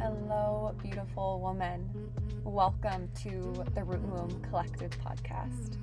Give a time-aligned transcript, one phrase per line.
[0.00, 1.90] Hello, beautiful woman.
[2.44, 5.76] Welcome to the Root and Womb Collective podcast.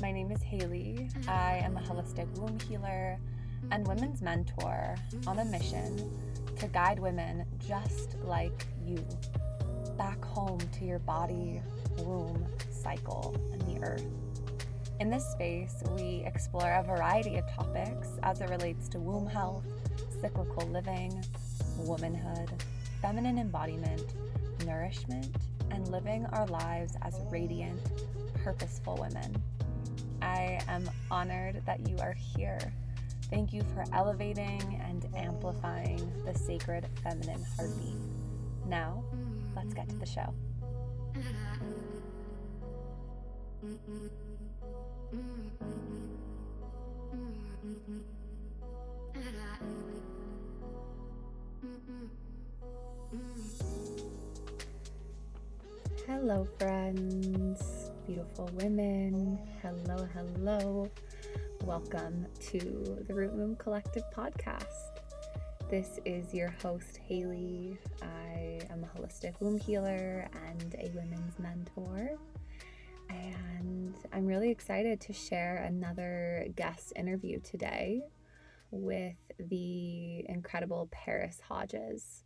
[0.00, 1.08] My name is Haley.
[1.26, 3.18] I am a holistic womb healer
[3.72, 4.94] and women's mentor
[5.26, 6.08] on a mission
[6.60, 9.04] to guide women just like you
[9.98, 11.60] back home to your body,
[11.98, 14.06] womb, cycle, and the earth.
[15.00, 19.64] In this space, we explore a variety of topics as it relates to womb health,
[20.20, 21.24] cyclical living,
[21.78, 22.62] womanhood,
[23.00, 24.14] feminine embodiment,
[24.64, 25.36] nourishment,
[25.70, 27.80] and living our lives as radiant,
[28.42, 29.42] purposeful women.
[30.22, 32.58] I am honored that you are here.
[33.30, 37.96] Thank you for elevating and amplifying the sacred feminine heartbeat.
[38.66, 39.02] Now,
[39.54, 40.32] let's get to the show.
[56.06, 59.40] Hello, friends, beautiful women.
[59.60, 60.88] Hello, hello.
[61.64, 65.00] Welcome to the Root Womb Collective podcast.
[65.68, 67.76] This is your host, Haley.
[68.02, 72.12] I am a holistic womb healer and a women's mentor.
[73.10, 78.02] And I'm really excited to share another guest interview today
[78.70, 82.22] with the incredible Parris Hodges.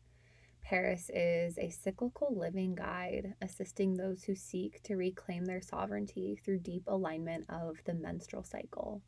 [0.63, 6.59] Parris is a cyclical living guide assisting those who seek to reclaim their sovereignty through
[6.61, 9.03] deep alignment of the menstrual cycle.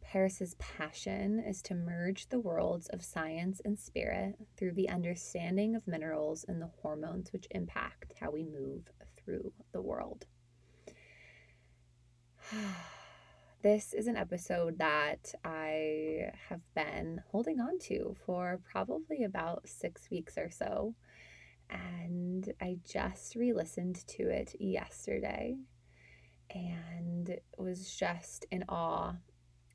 [0.00, 5.86] Parris's passion is to merge the worlds of science and spirit through the understanding of
[5.86, 10.26] minerals and the hormones which impact how we move through the world.
[13.60, 20.08] This is an episode that I have been holding on to for probably about six
[20.12, 20.94] weeks or so.
[21.68, 25.56] And I just re listened to it yesterday
[26.54, 29.16] and was just in awe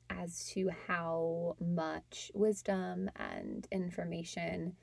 [0.08, 4.76] as to how much wisdom and information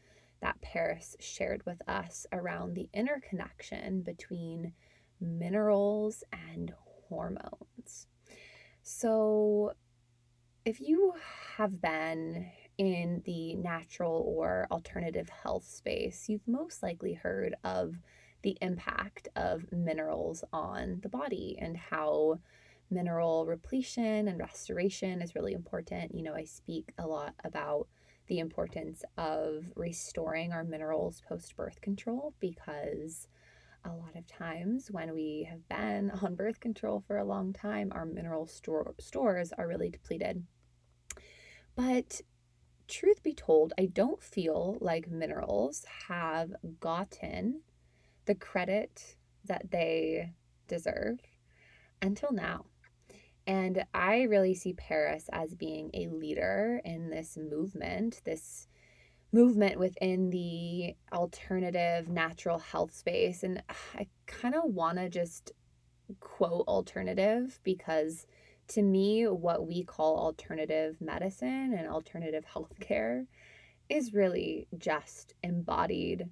[0.43, 4.73] that Parris shared with us around the interconnection between
[5.19, 6.71] minerals and
[7.09, 8.05] hormones.
[8.93, 9.71] So,
[10.65, 11.13] if you
[11.55, 17.95] have been in the natural or alternative health space, you've most likely heard of
[18.43, 22.39] the impact of minerals on the body and how
[22.89, 26.13] mineral repletion and restoration is really important.
[26.13, 27.87] You know, I speak a lot about
[28.27, 33.29] the importance of restoring our minerals post birth control because
[33.85, 37.91] a lot of times when we have been on birth control for a long time,
[37.93, 40.45] our mineral store, stores are really depleted.
[41.75, 42.21] But
[42.87, 47.61] truth be told, I don't feel like minerals have gotten
[48.25, 49.15] the credit
[49.45, 50.31] that they
[50.67, 51.19] deserve
[52.01, 52.65] until now.
[53.47, 58.67] And I really see Parris as being a leader in this movement, this
[59.31, 63.43] movement within the alternative natural health space.
[63.43, 63.63] And
[63.95, 65.51] I kind of want to just
[66.19, 68.25] quote alternative because
[68.69, 73.25] to me, what we call alternative medicine and alternative healthcare
[73.89, 76.29] is really just embodied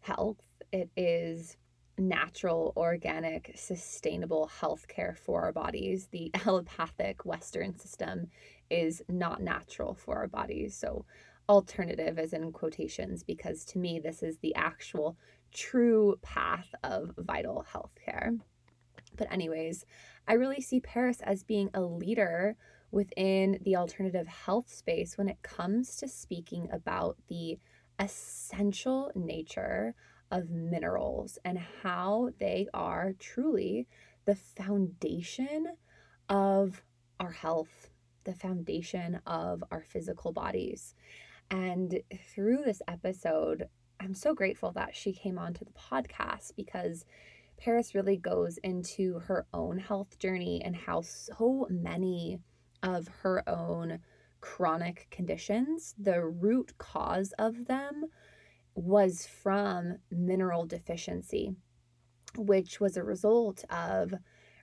[0.00, 0.42] health.
[0.72, 1.56] It is
[1.98, 6.08] natural, organic, sustainable healthcare for our bodies.
[6.10, 8.28] The allopathic Western system
[8.70, 10.76] is not natural for our bodies.
[10.76, 11.06] So
[11.48, 15.16] alternative as in quotations because to me this is the actual
[15.52, 18.38] true path of vital healthcare.
[19.16, 19.86] But anyways,
[20.28, 22.56] I really see Parris as being a leader
[22.90, 27.58] within the alternative health space when it comes to speaking about the
[27.98, 29.94] essential nature
[30.30, 33.86] of minerals and how they are truly
[34.24, 35.66] the foundation
[36.28, 36.82] of
[37.20, 37.90] our health,
[38.24, 40.94] the foundation of our physical bodies.
[41.50, 42.00] And
[42.34, 43.68] through this episode,
[44.00, 47.04] I'm so grateful that she came onto the podcast because
[47.58, 52.38] Parris really goes into her own health journey and how so many
[52.82, 54.00] of her own
[54.40, 58.04] chronic conditions, the root cause of them
[58.74, 61.54] was from mineral deficiency,
[62.36, 64.12] which was a result of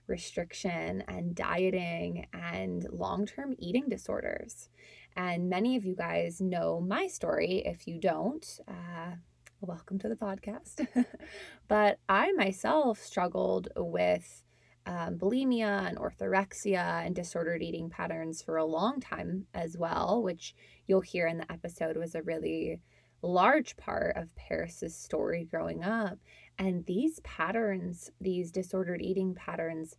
[0.06, 4.68] restriction and dieting and long term eating disorders.
[5.16, 7.62] And many of you guys know my story.
[7.64, 9.14] If you don't, uh,
[9.60, 10.86] welcome to the podcast.
[11.68, 14.42] but I myself struggled with
[14.86, 20.54] um, bulimia and orthorexia and disordered eating patterns for a long time as well, which
[20.88, 22.80] you'll hear in the episode was a really
[23.22, 26.18] large part of Parris's story growing up.
[26.58, 29.96] And these patterns, these disordered eating patterns,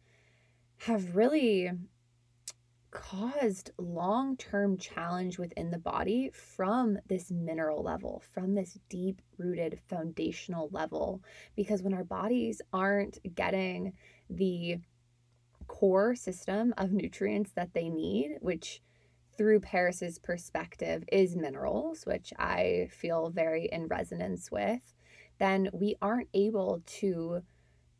[0.80, 1.72] have really
[2.95, 9.80] caused long term challenge within the body from this mineral level, from this deep rooted
[9.88, 11.21] foundational level.
[11.56, 13.94] Because when our bodies aren't getting
[14.30, 14.77] the
[15.68, 18.81] core system of nutrients that they need, which
[19.38, 24.95] through Parris's perspective is minerals, which I feel very in resonance with,
[25.38, 27.42] then we aren't able to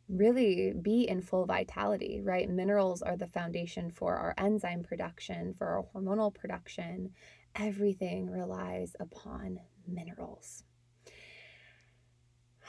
[0.08, 2.48] really be in full vitality, right?
[2.48, 7.10] Minerals are the foundation for our enzyme production, for our hormonal production.
[7.54, 10.64] Everything relies upon minerals.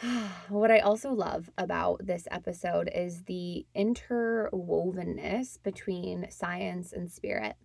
[0.49, 7.55] what I also love about this episode is the interwovenness between science and spirit.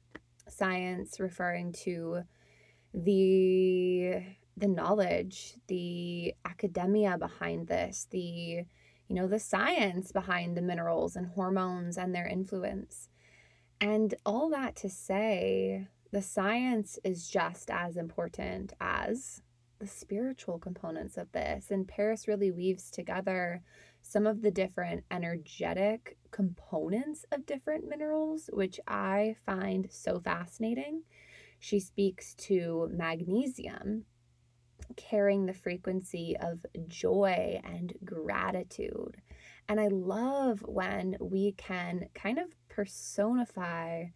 [0.48, 2.22] Science referring to
[2.92, 4.22] the
[4.54, 8.66] the knowledge, the academia behind this, the
[9.12, 13.10] you know, the science behind the minerals and hormones and their influence.
[13.78, 19.42] And all that to say, the science is just as important as
[19.80, 21.70] the spiritual components of this.
[21.70, 23.60] And Parris really weaves together
[24.00, 31.02] some of the different energetic components of different minerals, which I find so fascinating.
[31.58, 34.06] She speaks to magnesium
[34.96, 39.16] carrying the frequency of joy and gratitude.
[39.68, 44.06] And I love when we can kind of personify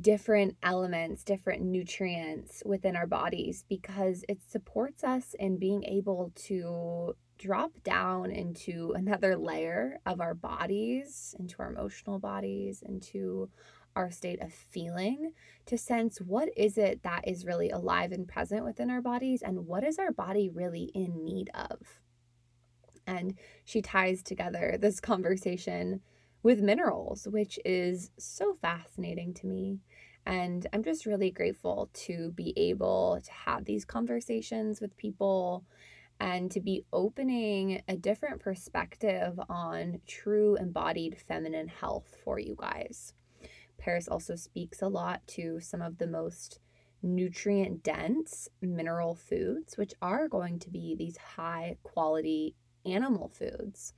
[0.00, 7.14] different elements, different nutrients within our bodies because it supports us in being able to
[7.38, 13.48] drop down into another layer of our bodies, into our emotional bodies, into
[13.96, 15.32] our state of feeling
[15.64, 19.66] to sense what is it that is really alive and present within our bodies and
[19.66, 22.00] what is our body really in need of.
[23.06, 23.34] And
[23.64, 26.00] she ties together this conversation
[26.42, 29.80] with minerals, which is so fascinating to me.
[30.26, 35.64] And I'm just really grateful to be able to have these conversations with people
[36.18, 43.12] and to be opening a different perspective on true embodied feminine health for you guys.
[43.78, 46.60] Parris also speaks a lot to some of the most
[47.02, 53.92] nutrient dense mineral foods, which are going to be these high quality animal foods.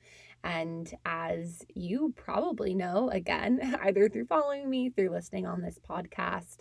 [0.44, 6.58] And as you probably know, again, either through following me, through listening on this podcast,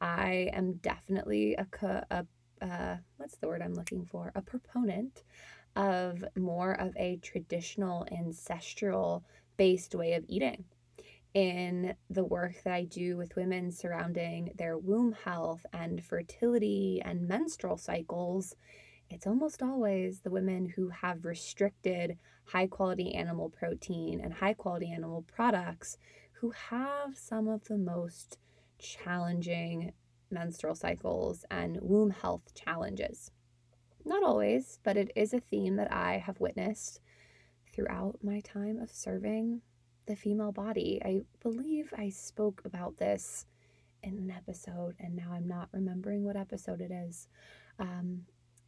[0.00, 1.66] I am definitely a,
[2.10, 2.26] a
[2.60, 4.32] uh, what's the word I'm looking for?
[4.34, 5.22] A proponent
[5.76, 9.24] of more of a traditional ancestral
[9.56, 10.64] based way of eating
[11.38, 17.28] in the work that I do with women surrounding their womb health and fertility and
[17.28, 18.56] menstrual cycles,
[19.08, 24.90] it's almost always the women who have restricted high quality animal protein and high quality
[24.90, 25.96] animal products
[26.32, 28.38] who have some of the most
[28.80, 29.92] challenging
[30.32, 33.30] menstrual cycles and womb health challenges.
[34.04, 37.00] Not always, but it is a theme that I have witnessed
[37.72, 39.60] throughout my time of serving
[40.08, 41.00] the female body.
[41.04, 43.46] I believe I spoke about this
[44.02, 47.28] in an episode, and now I'm not remembering what episode it is.
[47.78, 48.22] Um,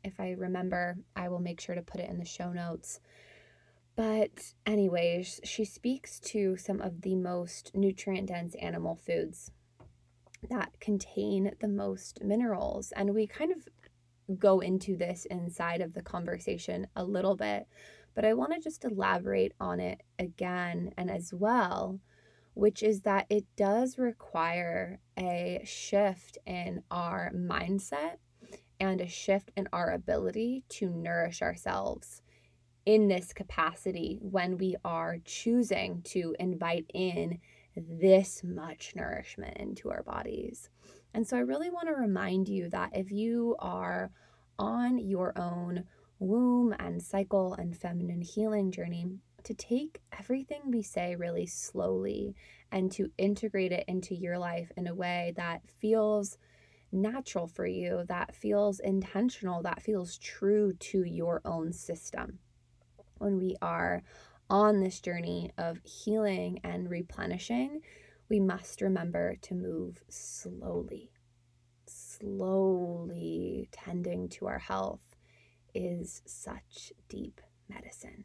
[0.04, 3.00] if I remember, I will make sure to put it in the show notes.
[3.97, 9.50] But, anyways, she speaks to some of the most nutrient dense animal foods
[10.49, 12.92] that contain the most minerals.
[12.92, 17.66] And we kind of go into this inside of the conversation a little bit
[18.14, 22.00] but I want to just elaborate on it again and as well,
[22.54, 28.16] which is that it does require a shift in our mindset
[28.78, 32.22] and a shift in our ability to nourish ourselves
[32.86, 37.38] in this capacity when we are choosing to invite in
[37.76, 40.70] this much nourishment into our bodies.
[41.14, 44.10] And so I really want to remind you that if you are
[44.58, 45.84] on your own
[46.20, 49.06] womb and cycle and feminine healing journey
[49.42, 52.36] to take everything we say really slowly
[52.70, 56.36] and to integrate it into your life in a way that feels
[56.92, 62.38] natural for you, that feels intentional, that feels true to your own system.
[63.18, 64.02] When we are
[64.50, 67.80] on this journey of healing and replenishing,
[68.28, 71.10] we must remember to move slowly,
[71.86, 75.00] slowly tending to our health
[75.74, 78.24] is such deep medicine.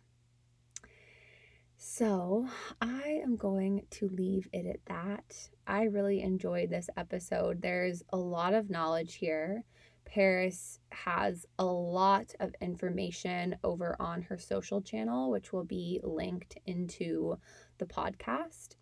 [1.77, 2.47] So,
[2.81, 5.49] I am going to leave it at that.
[5.67, 7.61] I really enjoyed this episode.
[7.61, 9.63] There's a lot of knowledge here.
[10.05, 16.57] Parris has a lot of information over on her social channel, which will be linked
[16.65, 17.37] into
[17.77, 18.75] the podcast.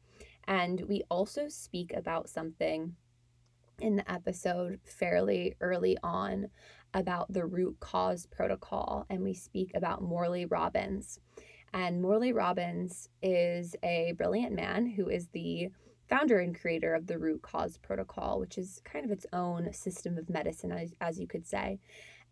[0.45, 2.95] And we also speak about something
[3.79, 6.47] in the episode fairly early on
[6.93, 11.19] about the root cause protocol, and we speak about Morley Robbins.
[11.73, 15.69] And Morley Robbins is a brilliant man who is the
[16.07, 20.17] founder and creator of the root cause protocol, which is kind of its own system
[20.17, 21.79] of medicine, as, as you could say.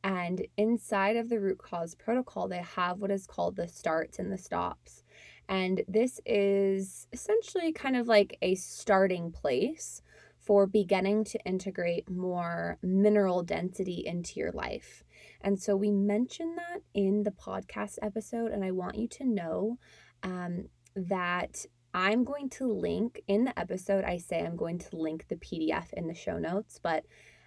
[0.04, 4.32] And inside of the root cause protocol, they have what is called the starts and
[4.32, 5.04] the stops.
[5.48, 10.02] And this is essentially kind of like a starting place
[10.42, 15.04] for beginning to integrate more mineral density into your life.
[15.42, 19.78] And so we mentioned that in the podcast episode, and I want you to know
[20.24, 24.04] um, that I'm going to link in the episode.
[24.04, 27.06] I say I'm going to link the PDF in the show notes, but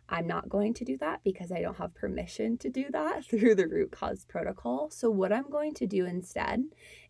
[0.08, 3.54] I'm not going to do that because I don't have permission to do that through
[3.54, 4.90] the root cause protocol.
[4.90, 6.64] So, what I'm going to do instead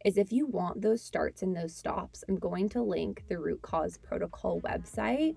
[0.05, 3.63] is if you want those starts and those stops, I'm going to link the root
[3.63, 5.37] cause protocol website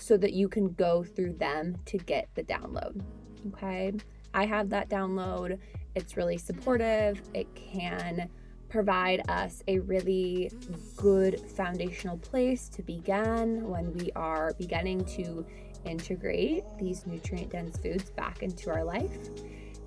[0.00, 3.02] so that you can go through them to get the download.
[3.48, 3.92] Okay.
[4.34, 5.58] I have that download.
[5.94, 7.20] It's really supportive.
[7.34, 8.28] It can
[8.68, 10.50] provide us a really
[10.96, 15.44] good foundational place to begin when we are beginning to
[15.84, 19.30] integrate these nutrient dense foods back into our life.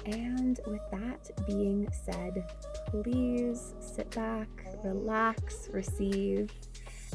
[0.05, 2.43] And with that being said,
[2.87, 4.49] please sit back,
[4.83, 6.51] relax, receive,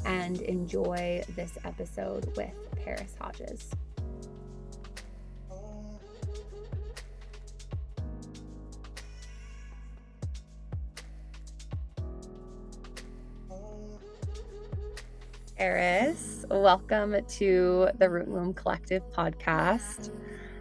[0.04, 2.52] and enjoy this episode with
[2.84, 3.70] Parris Hodges.
[15.56, 20.10] Parris, welcome to the Root Womb Collective podcast.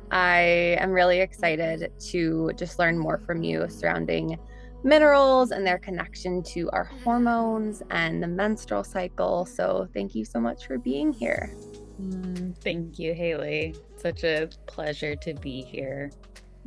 [0.10, 4.40] I am really excited to just learn more from you surrounding
[4.84, 9.46] minerals and their connection to our hormones and the menstrual cycle.
[9.46, 11.54] So, thank you so much for being here.
[12.02, 13.76] Mm, thank you, Haley.
[13.96, 16.12] Such a pleasure to be here.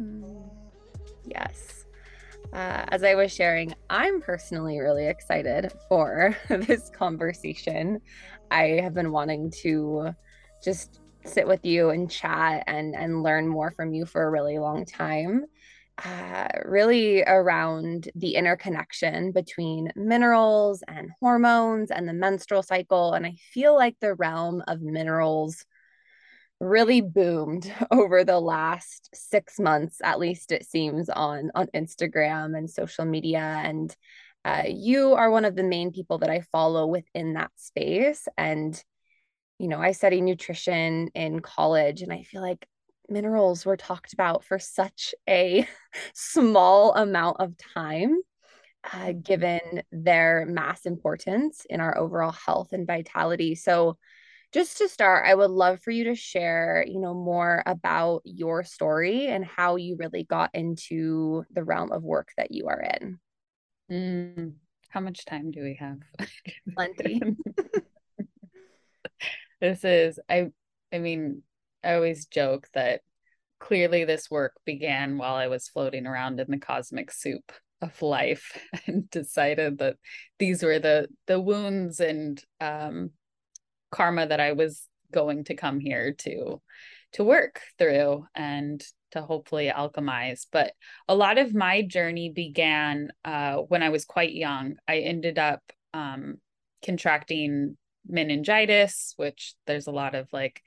[0.00, 0.50] Mm,
[1.26, 1.84] yes.
[2.52, 8.00] Uh, as I was sharing, I'm personally really excited for this conversation.
[8.50, 10.12] I have been wanting to
[10.64, 14.58] just sit with you and chat and and learn more from you for a really
[14.58, 15.44] long time.
[16.04, 23.12] Uh, really around the interconnection between minerals and hormones and the menstrual cycle.
[23.12, 25.66] And I feel like the realm of minerals
[26.60, 32.68] really boomed over the last six months at least it seems on on instagram and
[32.70, 33.96] social media and
[34.44, 38.82] uh, you are one of the main people that i follow within that space and
[39.58, 42.66] you know i study nutrition in college and i feel like
[43.10, 45.66] minerals were talked about for such a
[46.14, 48.20] small amount of time
[48.92, 49.60] uh, given
[49.92, 53.98] their mass importance in our overall health and vitality so
[54.52, 58.64] just to start, I would love for you to share, you know, more about your
[58.64, 63.20] story and how you really got into the realm of work that you are in.
[63.90, 64.54] Mm,
[64.88, 65.98] how much time do we have?
[66.74, 67.20] Plenty.
[69.60, 70.50] this is I
[70.92, 71.42] I mean,
[71.82, 73.00] I always joke that
[73.58, 78.58] clearly this work began while I was floating around in the cosmic soup of life
[78.86, 79.96] and decided that
[80.38, 83.10] these were the the wounds and um
[83.90, 86.60] karma that I was going to come here to
[87.12, 90.46] to work through and to hopefully alchemize.
[90.52, 90.72] But
[91.08, 94.76] a lot of my journey began uh, when I was quite young.
[94.86, 95.60] I ended up
[95.92, 96.36] um,
[96.84, 100.62] contracting meningitis, which there's a lot of like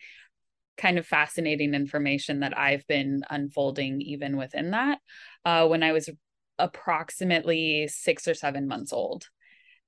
[0.77, 4.99] kind of fascinating information that I've been unfolding even within that
[5.45, 6.09] uh, when I was
[6.59, 9.25] approximately six or seven months old.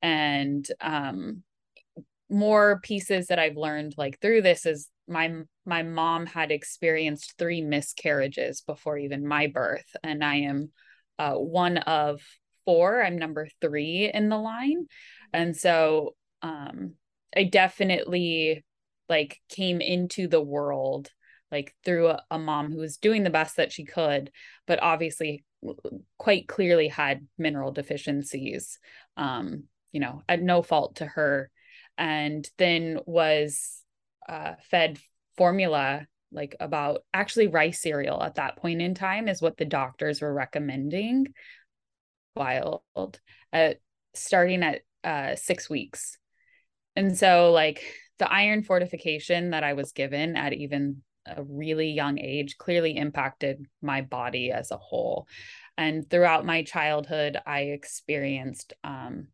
[0.01, 1.43] And um,
[2.29, 5.31] more pieces that I've learned like through this is my
[5.65, 10.71] my mom had experienced three miscarriages before even my birth and I am
[11.19, 12.21] uh, one of
[12.65, 14.87] four I'm number 3 in the line
[15.33, 16.93] and so um
[17.35, 18.63] I definitely
[19.09, 21.09] like came into the world
[21.51, 24.31] like through a, a mom who was doing the best that she could
[24.67, 25.43] but obviously
[26.17, 28.79] quite clearly had mineral deficiencies
[29.17, 29.63] um
[29.95, 31.49] you know at no fault to her.
[31.97, 33.81] And then was
[34.27, 34.99] uh, fed
[35.37, 40.21] formula like about actually rice cereal at that point in time is what the doctors
[40.21, 41.27] were recommending.
[42.35, 42.81] Wild
[43.53, 43.77] at
[44.13, 46.17] starting at uh, six weeks.
[46.97, 47.81] And so like
[48.19, 53.65] the iron fortification that i was given at even a really young age clearly impacted
[53.81, 55.27] my body as a whole.
[55.77, 59.27] And throughout my childhood, I experienced um,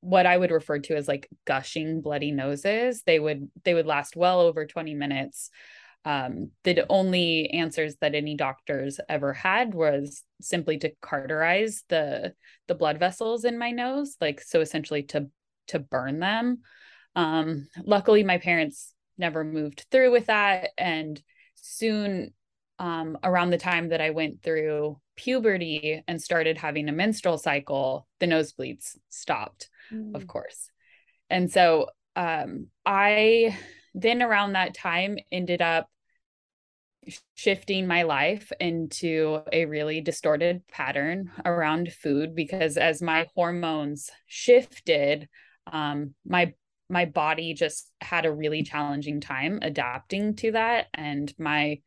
[0.00, 3.02] what I would refer to as like gushing bloody noses.
[3.04, 5.50] They would they would last well over 20 minutes.
[6.04, 12.34] Um, the only answers that any doctors ever had was simply to cauterize the
[12.66, 15.28] the blood vessels in my nose, like so essentially to
[15.68, 16.58] to burn them.
[17.14, 21.20] Um, luckily, my parents never moved through with that, and
[21.54, 22.32] soon
[22.78, 28.06] um, around the time that I went through puberty and started having a menstrual cycle,
[28.20, 30.14] the nosebleeds stopped, mm.
[30.14, 30.70] of course.
[31.28, 33.56] And so um, I
[33.94, 35.88] then around that time ended up
[37.34, 45.28] shifting my life into a really distorted pattern around food because as my hormones shifted
[45.72, 46.54] um, my
[46.90, 51.78] my body just had a really challenging time adapting to that and my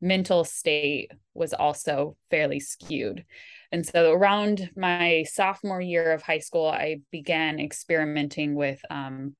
[0.00, 3.24] mental state was also fairly skewed.
[3.72, 9.36] And so around my sophomore year of high school, I began experimenting with um,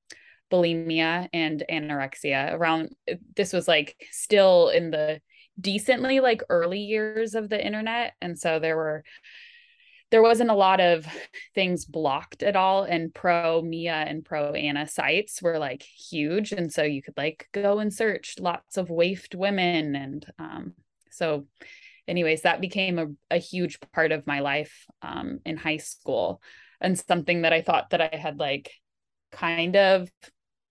[0.51, 2.53] bulimia and anorexia.
[2.53, 2.95] Around
[3.35, 5.19] this was like still in the
[5.59, 8.13] decently like early years of the internet.
[8.21, 9.03] And so there were
[10.11, 11.07] there wasn't a lot of
[11.55, 16.71] things blocked at all and pro mia and pro ana sites were like huge and
[16.71, 20.73] so you could like go and search lots of waifed women and um,
[21.09, 21.47] so
[22.07, 26.41] anyways that became a, a huge part of my life um, in high school
[26.79, 28.71] and something that i thought that i had like
[29.31, 30.11] kind of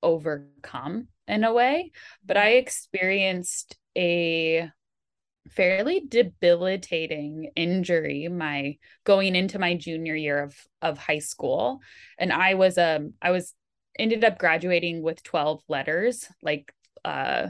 [0.03, 1.93] overcome in a way
[2.25, 4.71] but i experienced a
[5.51, 11.81] fairly debilitating injury my going into my junior year of of high school.
[12.19, 13.55] And i was um i was
[13.99, 16.73] ended up graduating with 12 letters like
[17.05, 17.49] uh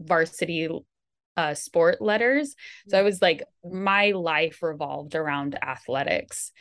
[0.00, 0.68] varsity
[1.36, 2.54] uh sport letters.
[2.88, 6.52] So i was like my life revolved around athletics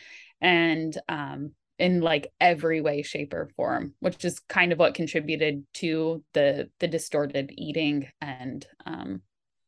[0.42, 5.66] and um in like every way shape or form which is kind of what contributed
[5.74, 9.22] to the the distorted eating and um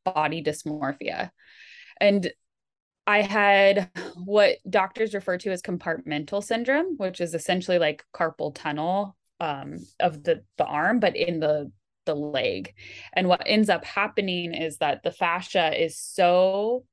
[0.05, 1.31] body dysmorphia.
[1.99, 2.31] And
[3.07, 9.15] I had what doctors refer to as compartmental syndrome, which is essentially like carpal tunnel
[9.39, 11.71] um, of the, the arm, but in the
[12.05, 12.73] the leg.
[13.13, 16.85] And what ends up happening is that the fascia is so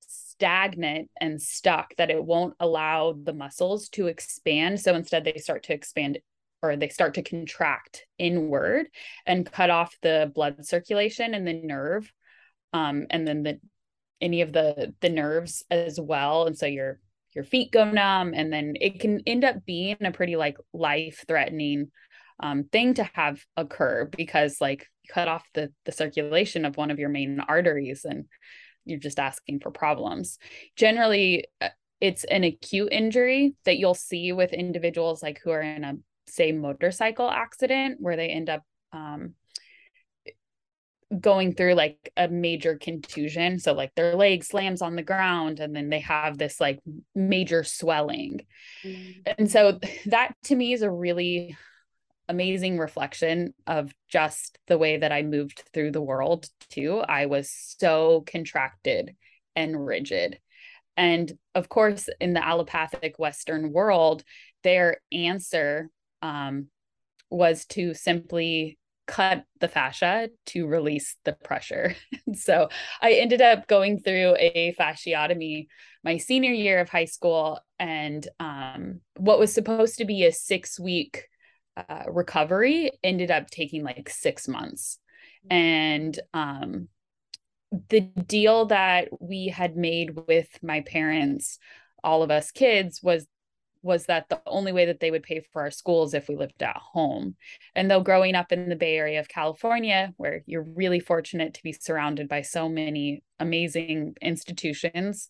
[0.00, 4.80] stagnant and stuck that it won't allow the muscles to expand.
[4.80, 6.18] So instead, they start to expand
[6.62, 8.86] or they start to contract inward
[9.26, 12.10] and cut off the blood circulation and the nerve
[12.76, 13.58] um, and then the
[14.20, 16.46] any of the the nerves as well.
[16.46, 17.00] And so your
[17.34, 21.24] your feet go numb and then it can end up being a pretty like life
[21.26, 21.90] threatening
[22.40, 26.98] um, thing to have occur because like cut off the the circulation of one of
[26.98, 28.26] your main arteries and
[28.84, 30.38] you're just asking for problems.
[30.76, 31.68] Generally uh,
[32.00, 35.94] it's an acute injury that you'll see with individuals like who are in a
[36.26, 38.62] say motorcycle accident where they end up
[38.92, 39.34] um,
[41.20, 43.58] going through like a major contusion.
[43.58, 46.80] So like their leg slams on the ground and then they have this like
[47.14, 48.40] major swelling.
[48.84, 49.32] Mm-hmm.
[49.38, 51.56] and so that to me is a really
[52.28, 56.98] amazing reflection of just the way that I moved through the world too.
[56.98, 59.14] I was so contracted
[59.54, 60.40] and rigid.
[60.96, 64.24] And of course in the allopathic western world
[64.64, 65.88] their answer
[66.22, 66.66] um,
[67.30, 71.94] was to simply cut the fascia to release the pressure.
[72.34, 72.68] so
[73.00, 75.66] I ended up going through a fasciotomy
[76.06, 77.58] my senior year of high school.
[77.80, 81.26] And um, what was supposed to be a six week
[81.76, 84.98] uh, recovery ended up taking like six months.
[85.50, 86.88] And um,
[87.88, 91.58] the deal that we had made with my parents,
[92.04, 93.26] all of us kids, was
[93.82, 96.62] was that the only way that they would pay for our schools if we lived
[96.62, 97.36] at home.
[97.74, 101.62] And though growing up in the Bay Area of California, where you're really fortunate to
[101.62, 105.28] be surrounded by so many amazing institutions,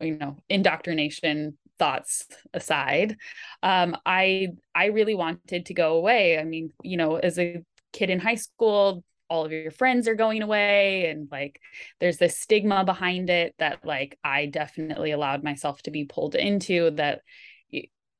[0.00, 3.16] you know, indoctrination thoughts aside,
[3.62, 6.38] um, I I really wanted to go away.
[6.38, 10.14] I mean, you know, as a kid in high school, all of your friends are
[10.14, 11.60] going away and like
[12.00, 16.90] there's this stigma behind it that like I definitely allowed myself to be pulled into
[16.92, 17.22] that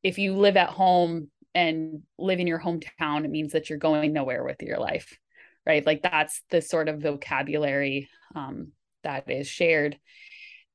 [0.07, 4.13] if you live at home and live in your hometown, it means that you're going
[4.13, 5.19] nowhere with your life,
[5.67, 5.85] right?
[5.85, 8.69] Like that's the sort of vocabulary um,
[9.03, 9.99] that is shared.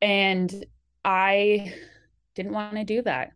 [0.02, 0.66] And
[1.06, 1.74] I
[2.36, 3.32] didn't want to do that.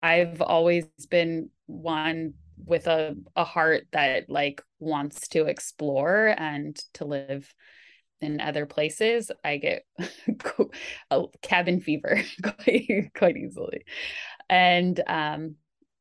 [0.00, 2.34] I've always been one
[2.64, 7.52] with a, a heart that like wants to explore and to live
[8.20, 9.84] in other places, I get
[11.42, 13.84] cabin fever quite, quite easily.
[14.50, 15.54] And um,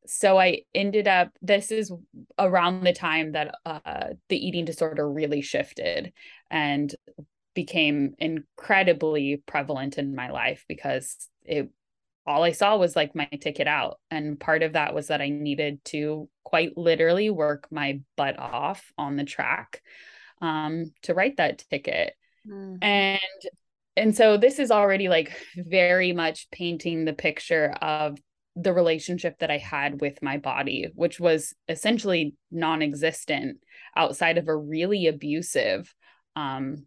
[0.08, 1.94] so I ended up, this is
[2.40, 6.12] around the time that uh, the eating disorder really shifted
[6.50, 6.94] and
[7.54, 11.70] became incredibly prevalent in my life because it
[12.26, 14.00] all I saw was like my ticket out.
[14.12, 18.92] And part of that was that I needed to quite literally work my butt off
[18.98, 19.82] on the track
[20.42, 22.14] um, to write that ticket.
[22.48, 22.78] Mm.
[22.84, 23.20] And
[23.96, 28.18] and so this is already like very much painting the picture of
[28.62, 33.60] the relationship that I had with my body, which was essentially non-existent
[33.95, 35.93] outside of a really abusive
[36.36, 36.86] um,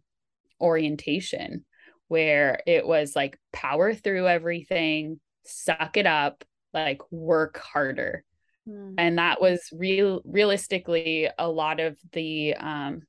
[0.61, 1.65] orientation
[2.07, 8.23] where it was like power through everything, suck it up, like work harder.
[8.69, 8.95] Mm.
[8.97, 13.01] And that was real realistically a lot of the um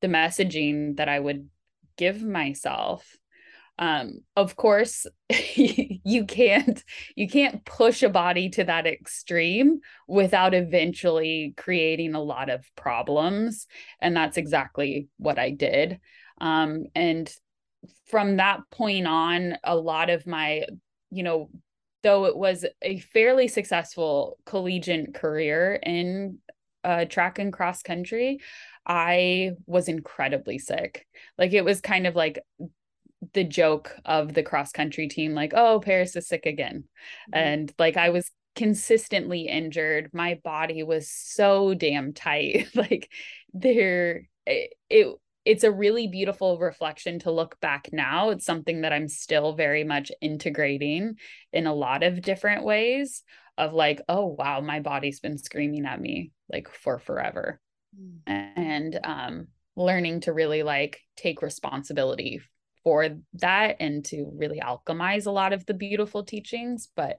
[0.00, 1.48] the messaging that I would
[1.96, 3.16] give myself.
[3.78, 5.06] Um, of course,
[5.54, 6.82] you can't
[7.14, 13.66] you can't push a body to that extreme without eventually creating a lot of problems,
[14.00, 16.00] and that's exactly what I did.
[16.40, 17.32] Um, and
[18.06, 20.64] from that point on, a lot of my,
[21.10, 21.50] you know,
[22.02, 26.38] though it was a fairly successful collegiate career in
[26.84, 28.40] uh, track and cross country,
[28.86, 31.06] I was incredibly sick.
[31.36, 32.38] Like it was kind of like
[33.32, 36.84] the joke of the cross country team, like, oh, Parris is sick again.
[37.32, 37.38] Mm-hmm.
[37.38, 40.10] And like I was consistently injured.
[40.12, 42.68] My body was so damn tight.
[42.74, 43.10] like
[43.52, 48.30] there it, it it's a really beautiful reflection to look back now.
[48.30, 51.14] It's something that I'm still very much integrating
[51.52, 53.22] in a lot of different ways
[53.56, 57.60] of like, oh wow, my body's been screaming at me like for forever.
[57.98, 58.52] Mm.
[58.56, 62.40] And um learning to really like take responsibility
[62.88, 67.18] for that and to really alchemize a lot of the beautiful teachings, but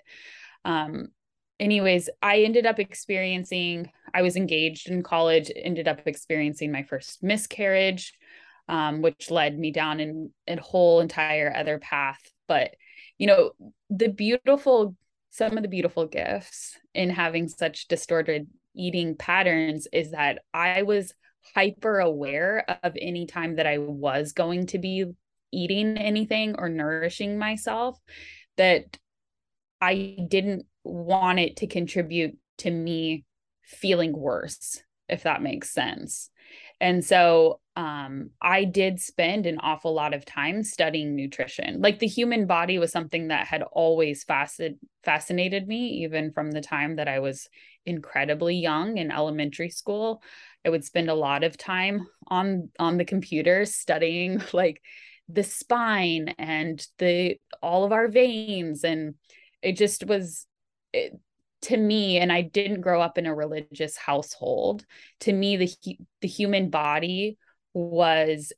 [0.66, 1.10] um
[1.60, 7.22] anyways, I ended up experiencing, I was engaged in college, ended up experiencing my first
[7.22, 8.14] miscarriage,
[8.70, 12.22] um, which led me down in a whole entire other path.
[12.48, 12.76] But,
[13.18, 13.52] you know,
[13.90, 14.96] the beautiful,
[15.32, 21.14] some of the beautiful gifts in having such distorted eating patterns is that I was
[21.54, 25.06] hyper aware of any time that I was going to be
[25.52, 28.00] eating anything or nourishing myself
[28.58, 28.98] that
[29.82, 33.26] I didn't want it to contribute to me
[33.64, 36.30] feeling worse, if that makes sense.
[36.82, 41.82] And so um, I did spend an awful lot of time studying nutrition.
[41.82, 46.62] Like the human body was something that had always fascinated fascinated me, even from the
[46.62, 47.48] time that I was
[47.86, 50.22] incredibly young in elementary school.
[50.66, 54.82] I would spend a lot of time on on the computer studying like
[55.30, 59.16] the spine and the all of our veins and
[59.62, 60.48] it just was
[60.92, 61.14] it,
[61.62, 64.86] to me and i didn't grow up in a religious household
[65.20, 67.38] to me the the human body
[67.74, 68.54] was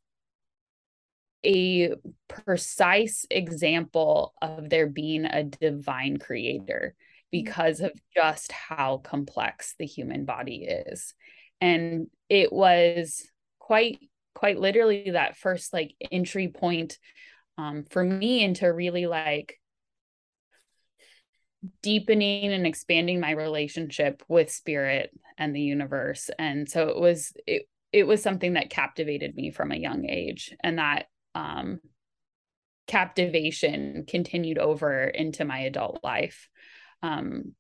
[1.46, 1.94] a
[2.28, 6.96] precise example of there being a divine creator
[7.32, 11.14] because of just how complex the human body is.
[11.60, 13.26] And it was
[13.60, 14.00] quite
[14.34, 16.98] quite literally that first like entry point
[17.58, 19.60] um, for me into really like
[21.82, 26.30] deepening and expanding my relationship with spirit and the universe.
[26.40, 30.56] And so it was it, it was something that captivated me from a young age
[30.64, 31.80] and that um
[32.88, 36.50] captivation continued over into my adult life.
[37.04, 37.54] Um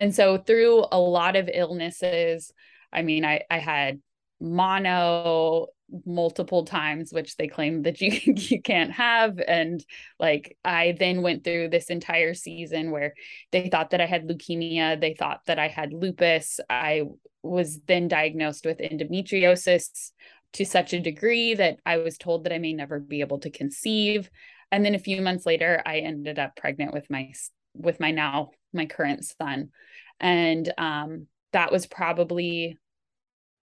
[0.00, 2.52] and so through a lot of illnesses
[2.92, 4.00] i mean i i had
[4.40, 5.66] mono
[6.06, 9.84] multiple times which they claim that you you can't have and
[10.18, 13.14] like I then went through this entire season where
[13.52, 17.02] they thought that I had leukemia they thought that I had lupus I
[17.42, 20.12] was then diagnosed with endometriosis
[20.54, 23.50] to such a degree that I was told that I may never be able to
[23.50, 24.30] conceive
[24.70, 27.32] and then a few months later I ended up pregnant with my
[27.74, 29.70] with my now my current son
[30.20, 32.78] and um that was probably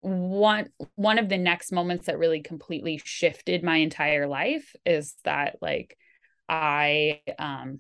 [0.06, 5.58] one one of the next moments that really completely shifted my entire life is that
[5.62, 5.98] like
[6.48, 7.80] i um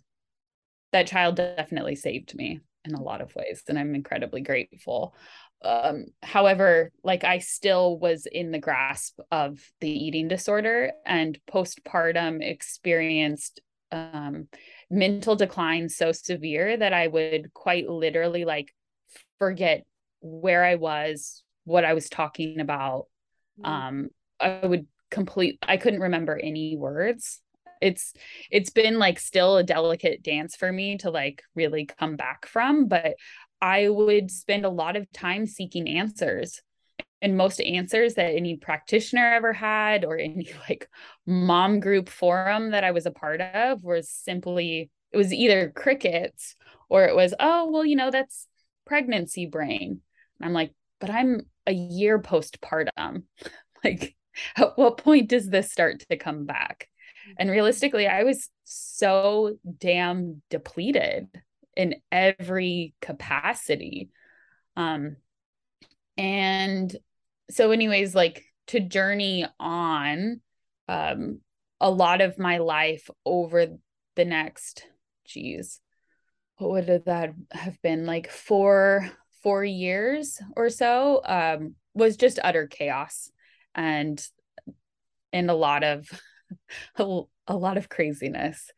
[0.91, 5.15] that child definitely saved me in a lot of ways and i'm incredibly grateful.
[5.63, 12.41] Um however like i still was in the grasp of the eating disorder and postpartum
[12.41, 13.61] experienced
[13.91, 14.47] um
[14.89, 18.73] mental decline so severe that i would quite literally like
[19.39, 19.85] forget
[20.21, 23.07] where I was, what I was talking about.
[23.59, 23.71] Mm-hmm.
[23.71, 27.41] Um, I would complete I couldn't remember any words.
[27.81, 28.13] It's
[28.49, 32.87] it's been like still a delicate dance for me to like really come back from,
[32.87, 33.15] but
[33.61, 36.61] I would spend a lot of time seeking answers.
[37.21, 40.87] And most answers that any practitioner ever had or any like
[41.25, 46.55] mom group forum that I was a part of was simply it was either crickets
[46.89, 48.47] or it was, oh, well, you know, that's
[48.85, 50.01] pregnancy brain.
[50.41, 50.71] I'm like,
[51.05, 53.23] but I'm a year postpartum.
[53.83, 54.15] like,
[54.55, 56.89] at what point does this start to come back?
[57.37, 61.27] And realistically, I was so damn depleted
[61.77, 64.09] in every capacity.
[64.75, 65.17] Um,
[66.17, 66.95] and
[67.51, 70.41] so, anyways, like to journey on
[70.87, 71.39] um,
[71.79, 73.67] a lot of my life over
[74.15, 74.85] the next,
[75.25, 75.79] geez,
[76.57, 79.11] what would that have been like four
[79.45, 83.29] four years or so um, was just utter chaos
[83.75, 84.27] and
[85.31, 86.09] and a lot of
[86.97, 88.71] a, a lot of craziness.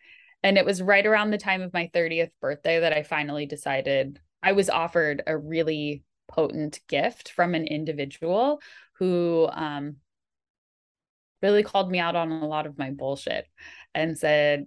[0.44, 4.20] And it was right around the time of my 30th birthday that i finally decided
[4.44, 8.62] i was offered a really potent gift from an individual
[9.00, 9.96] who um,
[11.42, 13.46] really called me out on a lot of my bullshit
[13.96, 14.66] and said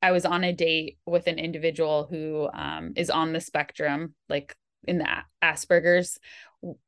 [0.00, 4.56] I was on a date with an individual who um, is on the spectrum, like
[4.86, 5.08] in the
[5.42, 6.18] Asperger's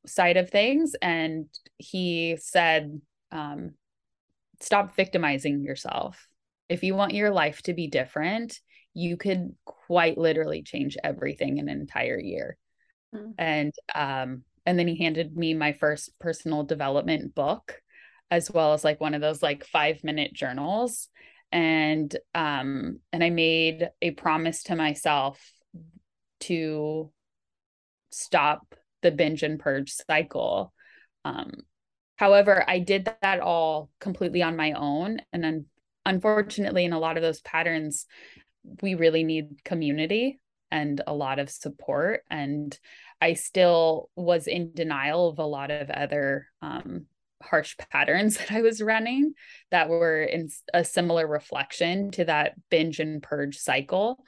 [0.06, 0.94] side of things.
[1.00, 1.46] And
[1.78, 3.00] he said,
[3.32, 3.72] um,
[4.60, 6.28] stop victimizing yourself.
[6.68, 8.58] If you want your life to be different,
[8.94, 12.56] you could quite literally change everything in an entire year.
[13.14, 13.34] Mm.
[13.38, 17.80] And um, and then he handed me my first personal development book,
[18.30, 21.08] as well as like one of those like five minute journals
[21.52, 25.52] and um and i made a promise to myself
[26.38, 27.10] to
[28.10, 30.72] stop the binge and purge cycle.
[31.24, 31.52] Um
[32.16, 35.20] however i did that all completely on my own.
[35.32, 35.66] And then
[36.04, 38.06] unfortunately in a lot of those patterns
[38.82, 40.38] we really need community
[40.70, 42.22] and a lot of support.
[42.30, 42.78] And
[43.20, 47.06] i still was in denial of a lot of other um,
[47.42, 49.34] harsh patterns that I was running
[49.70, 54.22] that were in a similar reflection to that binge and purge cycle.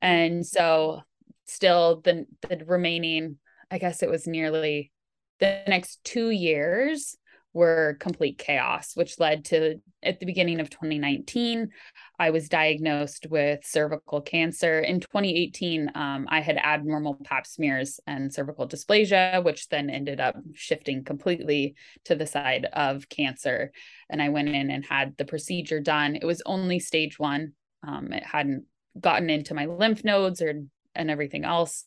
[0.00, 1.02] And so
[1.48, 3.36] still the the remaining
[3.70, 4.92] I guess it was nearly
[5.40, 7.16] the next 2 years
[7.54, 11.70] were complete chaos, which led to at the beginning of 2019,
[12.18, 14.78] I was diagnosed with cervical cancer.
[14.78, 20.36] In 2018, um, I had abnormal pap smears and cervical dysplasia, which then ended up
[20.54, 23.72] shifting completely to the side of cancer.
[24.08, 26.16] And I went in and had the procedure done.
[26.16, 27.54] It was only stage one,
[27.86, 28.66] um, it hadn't
[29.00, 30.62] gotten into my lymph nodes or
[30.94, 31.84] and everything else.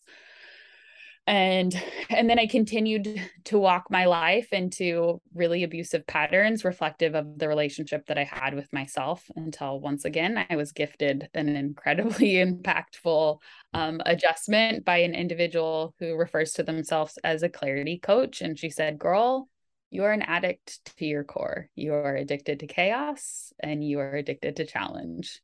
[1.27, 7.37] And and then i continued to walk my life into really abusive patterns reflective of
[7.37, 12.33] the relationship that i had with myself until once again i was gifted an incredibly
[12.43, 13.37] impactful
[13.75, 18.41] um, adjustment by an individual who refers to themselves as a clarity coach.
[18.41, 19.47] And she said girl
[19.91, 21.69] you are an addict to your core.
[21.75, 25.41] You are addicted to chaos and you are addicted to challenge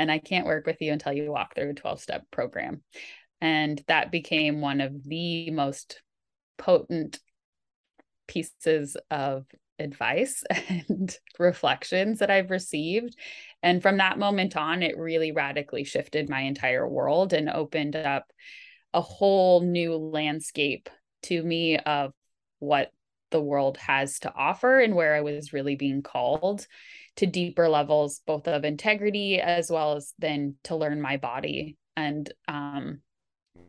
[0.00, 2.82] and i can't work with you until you walk through a 12 step program
[3.40, 6.02] and that became one of the most
[6.58, 7.18] potent
[8.26, 9.46] pieces of
[9.78, 13.16] advice and reflections that I've received.
[13.62, 18.26] And from that moment on, it really radically shifted my entire world and opened up
[18.92, 20.90] a whole new landscape
[21.22, 22.12] to me of
[22.58, 22.92] what
[23.30, 26.66] the world has to offer and where I was really being called
[27.20, 31.76] to deeper levels, both of integrity as well as then to learn my body.
[31.94, 33.02] And um,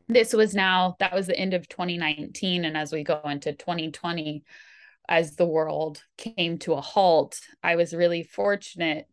[0.07, 4.43] this was now that was the end of 2019 and as we go into 2020
[5.09, 9.05] as the world came to a halt i was really fortunate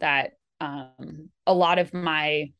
[0.00, 2.52] that um, a lot of my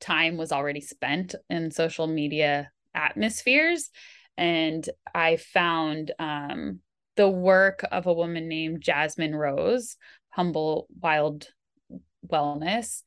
[0.00, 3.90] time was already spent in social media atmospheres
[4.36, 6.80] and i found um,
[7.16, 9.96] the work of a woman named jasmine rose
[10.30, 11.48] humble wild
[12.26, 13.02] wellness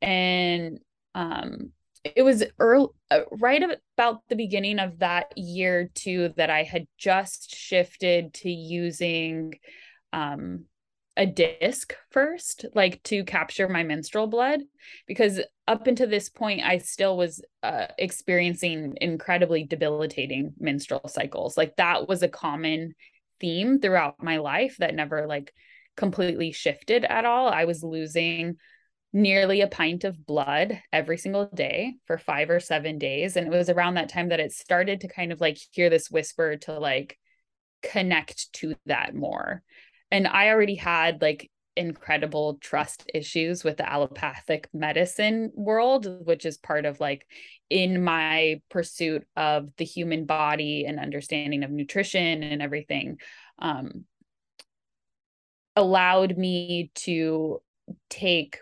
[0.00, 0.78] and
[1.14, 1.72] um,
[2.04, 3.62] it was early, uh, right
[3.96, 9.54] about the beginning of that year too that I had just shifted to using
[10.12, 10.64] um,
[11.16, 14.60] a disc first, like to capture my menstrual blood,
[15.06, 21.56] because up until this point, I still was uh, experiencing incredibly debilitating menstrual cycles.
[21.56, 22.94] Like that was a common
[23.40, 25.52] theme throughout my life that never like
[25.98, 27.48] completely shifted at all.
[27.48, 28.56] I was losing
[29.12, 33.36] nearly a pint of blood every single day for five or seven days.
[33.36, 36.10] And it was around that time that it started to kind of like hear this
[36.10, 37.18] whisper to like
[37.82, 39.62] connect to that more.
[40.10, 46.58] And I already had like incredible trust issues with the allopathic medicine world, which is
[46.58, 47.26] part of like
[47.70, 53.18] in my pursuit of the human body and understanding of nutrition and everything.
[53.58, 54.04] Um,
[55.78, 57.62] allowed me to
[58.10, 58.58] take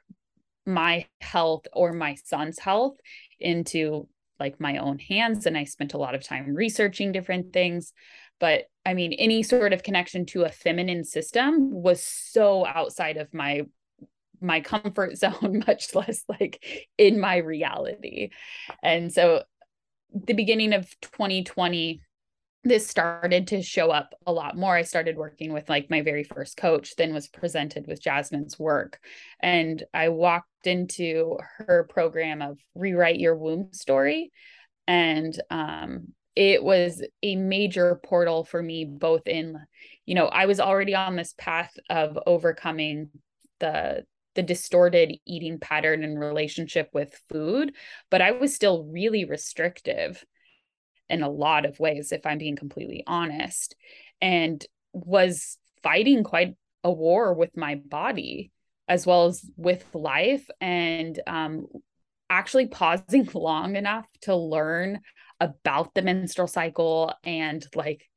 [0.67, 2.97] my health or my son's health
[3.41, 4.07] into
[4.39, 7.93] like my own hands and i spent a lot of time researching different things.
[8.39, 13.33] But i mean any sort of connection to a feminine system was so outside of
[13.33, 13.63] my
[14.41, 16.63] my comfort zone much less like
[16.99, 18.31] in my reality.
[18.83, 19.43] And so
[20.13, 22.01] the beginning of 2020
[22.69, 24.75] this started to show up a lot more.
[24.75, 29.01] I started working with like my very first coach, then was presented with Jasmine's work.
[29.41, 34.33] And I walked into her program of Rewrite Your Womb Story.
[34.87, 39.59] And um, it was a major portal for me, both in,
[40.05, 43.11] you know, I was already on this path of overcoming
[43.61, 47.73] the the distorted eating pattern and relationship with food
[48.11, 50.23] but i was still really restrictive
[51.09, 53.75] in a lot of ways, if I'm being completely honest,
[54.21, 58.51] and was fighting quite a war with my body
[58.89, 61.67] as well as with life and um,
[62.31, 65.01] actually pausing long enough to learn
[65.41, 68.09] about the menstrual cycle and like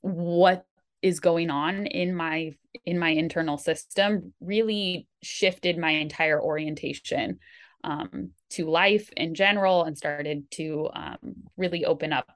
[0.00, 0.64] what
[1.02, 2.52] is going on in my
[2.84, 7.38] in my internal system really shifted my entire orientation
[7.84, 11.18] um, to life in general and started to um,
[11.56, 12.33] really open up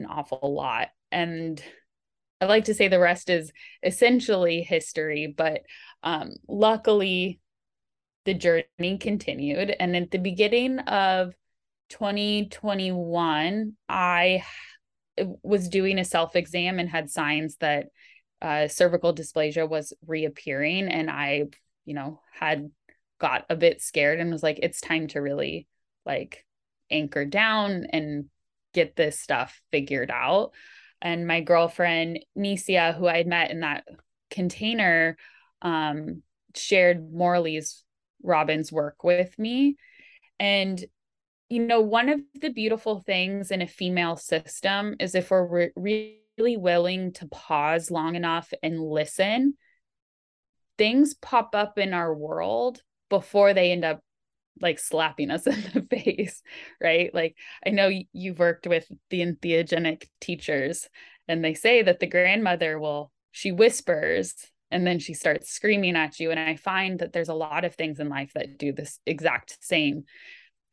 [0.00, 0.88] an awful lot.
[1.12, 1.62] And
[2.40, 5.62] I like to say the rest is essentially history, but
[6.02, 7.40] um, luckily
[8.24, 9.74] the journey continued.
[9.78, 11.34] And at the beginning of
[11.90, 14.44] 2021, I
[15.42, 17.88] was doing a self exam and had signs that
[18.40, 20.88] uh, cervical dysplasia was reappearing.
[20.88, 21.44] And I,
[21.84, 22.70] you know, had
[23.18, 25.66] got a bit scared and was like, it's time to really
[26.06, 26.46] like
[26.90, 28.26] anchor down and
[28.72, 30.52] get this stuff figured out.
[31.02, 33.84] And my girlfriend, Nisia, who I had met in that
[34.30, 35.16] container,
[35.62, 36.22] um,
[36.54, 37.84] shared Morley's
[38.22, 39.76] Robbins' work with me.
[40.38, 40.82] And,
[41.48, 46.20] you know, one of the beautiful things in a female system is if we're re-
[46.36, 49.54] really willing to pause long enough and listen,
[50.78, 54.00] things pop up in our world before they end up
[54.60, 56.42] like slapping us in the face,
[56.80, 57.14] right?
[57.14, 60.88] Like I know you've worked with the entheogenic teachers
[61.28, 64.34] and they say that the grandmother will she whispers
[64.70, 67.74] and then she starts screaming at you and I find that there's a lot of
[67.74, 70.04] things in life that do this exact same.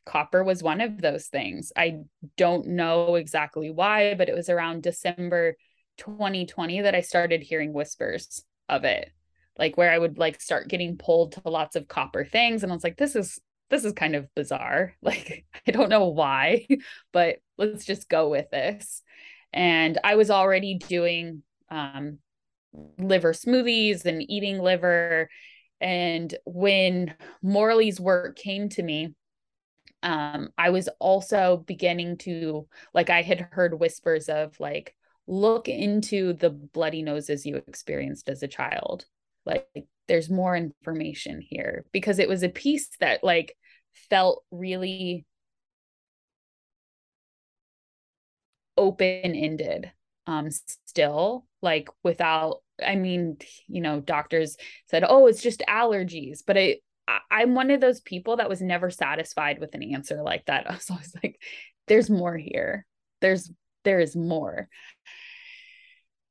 [0.05, 1.71] Copper was one of those things.
[1.75, 1.99] I
[2.37, 5.57] don't know exactly why, but it was around December
[5.97, 9.11] 2020 that I started hearing whispers of it
[9.57, 12.63] like where I would like start getting pulled to lots of copper things.
[12.63, 14.93] And I was like, this is this is kind of bizarre.
[15.01, 16.67] Like, I don't know why,
[17.13, 19.03] but let's just go with this.
[19.53, 22.19] And I was already doing um,
[22.97, 25.29] liver smoothies and eating liver.
[25.79, 29.13] And when Morley's work came to me,
[30.03, 36.33] um, I was also beginning to, like, I had heard whispers of, like, look into
[36.33, 39.05] the bloody noses you experienced as a child.
[39.45, 43.55] Like, there's more information here because it was a piece that like
[44.09, 45.25] felt really
[48.77, 49.91] open-ended
[50.27, 54.55] um still like without i mean you know doctors
[54.87, 56.57] said oh it's just allergies but
[57.07, 60.45] I, I am one of those people that was never satisfied with an answer like
[60.45, 60.69] that.
[60.69, 61.41] I was always like
[61.87, 62.85] there's more here.
[63.21, 63.51] There's
[63.83, 64.67] there is more.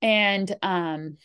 [0.02, 1.16] And um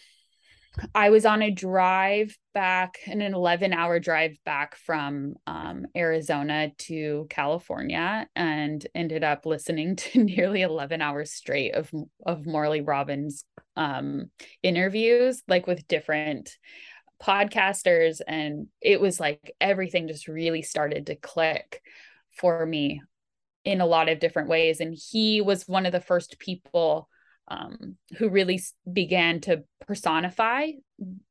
[0.95, 7.27] I was on a drive back, an 11 hour drive back from um, Arizona to
[7.29, 11.91] California, and ended up listening to nearly 11 hours straight of
[12.25, 13.43] of Morley Robbins
[13.75, 14.31] um,
[14.63, 16.55] interviews, like with different
[17.21, 21.81] podcasters, and it was like everything just really started to click
[22.37, 23.01] for me
[23.63, 24.79] in a lot of different ways.
[24.79, 27.07] And he was one of the first people
[27.47, 28.61] um, who really
[28.91, 30.71] began to personify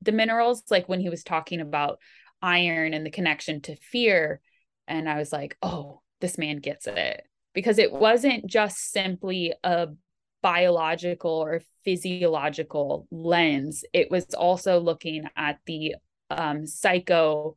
[0.02, 1.98] the minerals, like when he was talking about
[2.42, 4.40] iron and the connection to fear.
[4.86, 7.22] And I was like, oh, this man gets it.
[7.54, 9.88] Because it wasn't just simply a
[10.42, 15.96] biological or physiological lens, it was also looking at the
[16.30, 17.56] um, psycho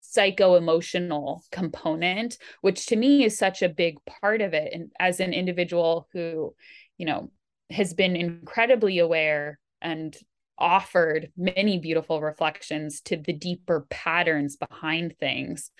[0.00, 5.18] psycho emotional component which to me is such a big part of it and as
[5.18, 6.54] an individual who
[6.98, 7.32] you know
[7.70, 10.16] has been incredibly aware and
[10.58, 15.70] offered many beautiful reflections to the deeper patterns behind things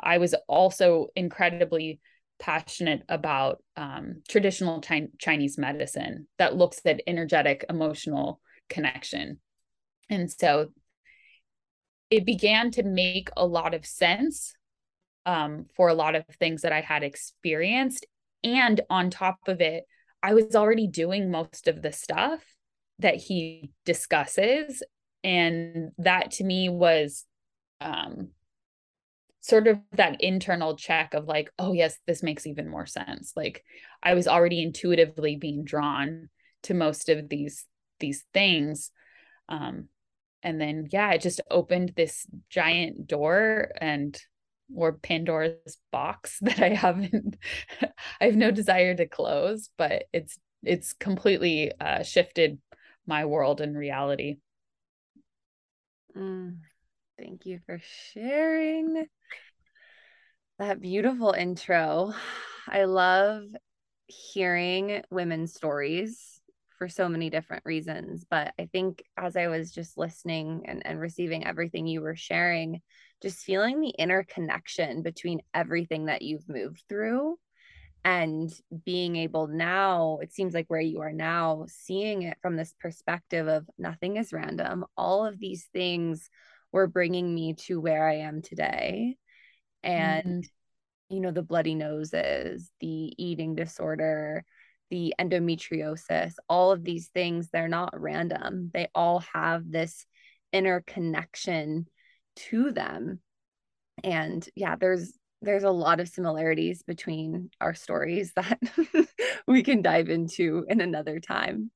[0.00, 2.00] i was also incredibly
[2.40, 4.82] passionate about um, traditional
[5.18, 9.38] Chinese medicine that looks at energetic emotional connection.
[10.08, 10.72] And so
[12.08, 14.54] it began to make a lot of sense
[15.26, 18.06] um, for a lot of things that I had experienced.
[18.42, 19.84] And on top of it,
[20.22, 22.40] I was already doing most of the stuff
[22.98, 24.82] that he discusses.
[25.24, 27.24] And that to me was
[27.80, 28.28] um,
[29.40, 33.32] sort of that internal check of like, oh, yes, this makes even more sense.
[33.36, 33.64] Like
[34.02, 36.28] I was already intuitively being drawn
[36.64, 37.66] to most of these
[37.98, 38.90] these things.
[39.48, 39.88] Um,
[40.42, 44.18] and then yeah, it just opened this giant door and
[44.74, 47.36] or Pandora's box that I haven't
[48.20, 52.58] I have no desire to close, but it's it's completely uh, shifted
[53.06, 54.36] my world and reality.
[56.16, 56.58] Mm,
[57.18, 57.80] thank you for
[58.12, 59.06] sharing
[60.58, 62.12] that beautiful intro.
[62.68, 63.44] I love
[64.06, 66.40] hearing women's stories
[66.78, 68.24] for so many different reasons.
[68.28, 72.80] But I think as I was just listening and, and receiving everything you were sharing,
[73.22, 77.38] just feeling the interconnection between everything that you've moved through
[78.02, 78.50] and
[78.84, 83.46] being able now, it seems like where you are now, seeing it from this perspective
[83.46, 84.86] of nothing is random.
[84.96, 86.30] All of these things
[86.72, 89.16] were bringing me to where I am today
[89.82, 91.14] and mm-hmm.
[91.14, 94.44] you know the bloody noses the eating disorder
[94.90, 100.04] the endometriosis all of these things they're not random they all have this
[100.52, 101.86] interconnection
[102.36, 103.20] to them.
[104.02, 105.12] And yeah there's
[105.42, 108.58] there's a lot of similarities between our stories that
[109.46, 111.70] we can dive into in another time.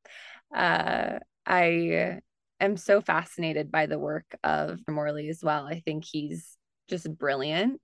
[0.55, 2.19] Uh, i
[2.61, 5.67] am so fascinated by the work of morley as well.
[5.67, 6.57] I think he's
[6.89, 7.81] just brilliant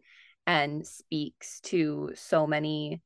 [0.47, 3.03] and speaks to so many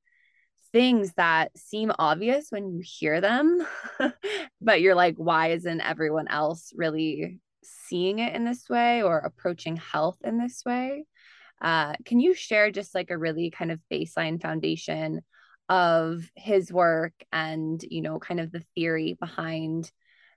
[0.73, 3.65] things that seem obvious when you hear them,
[4.61, 9.77] but you're like, why isn't everyone else really seeing it in this way or approaching
[9.77, 11.05] health in this way?
[11.61, 15.21] Uh, can you share just like a really kind of baseline foundation
[15.69, 19.91] of his work and, you know, kind of the theory behind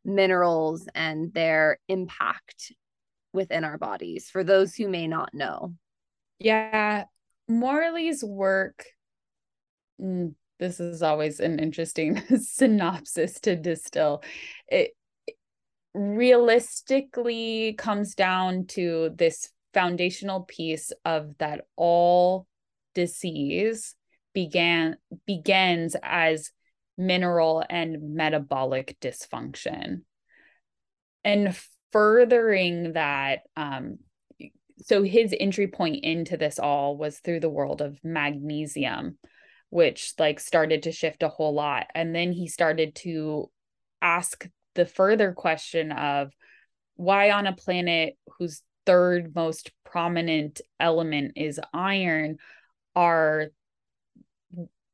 [0.05, 2.71] minerals and their impact
[3.33, 5.73] within our bodies for those who may not know?
[6.39, 7.05] Yeah,
[7.47, 8.85] Morley's work.
[10.01, 14.23] Mm, this is always an interesting synopsis to distill.
[14.67, 14.91] It
[15.93, 22.47] realistically comes down to this foundational piece of that all
[22.95, 23.95] disease
[24.33, 26.51] began begins as
[26.97, 30.01] mineral and metabolic dysfunction.
[31.23, 31.57] And
[31.91, 33.99] furthering that um,
[34.79, 39.17] so his entry point into this all was through the world of magnesium
[39.69, 41.87] which like started to shift a whole lot.
[41.93, 43.49] And then he started to
[44.01, 44.47] ask
[44.77, 46.31] the further question of
[46.95, 52.37] why on a planet whose third most prominent element is iron
[52.95, 53.47] are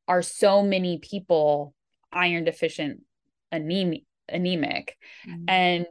[0.07, 1.75] are so many people
[2.11, 3.01] iron deficient
[3.51, 5.43] anemic anemic mm-hmm.
[5.47, 5.85] and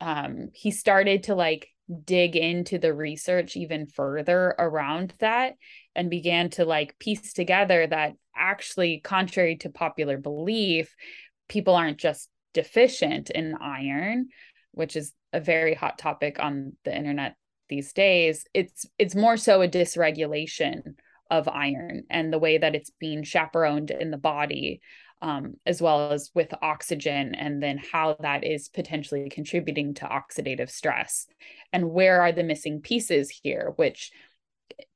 [0.00, 1.66] um he started to like
[2.04, 5.54] dig into the research even further around that
[5.96, 10.94] and began to like piece together that actually contrary to popular belief
[11.48, 14.28] people aren't just deficient in iron
[14.72, 17.34] which is a very hot topic on the internet
[17.68, 20.94] these days it's it's more so a dysregulation
[21.30, 24.80] of iron and the way that it's being chaperoned in the body
[25.22, 30.70] um, as well as with oxygen, and then how that is potentially contributing to oxidative
[30.70, 31.26] stress.
[31.72, 34.12] And where are the missing pieces here, which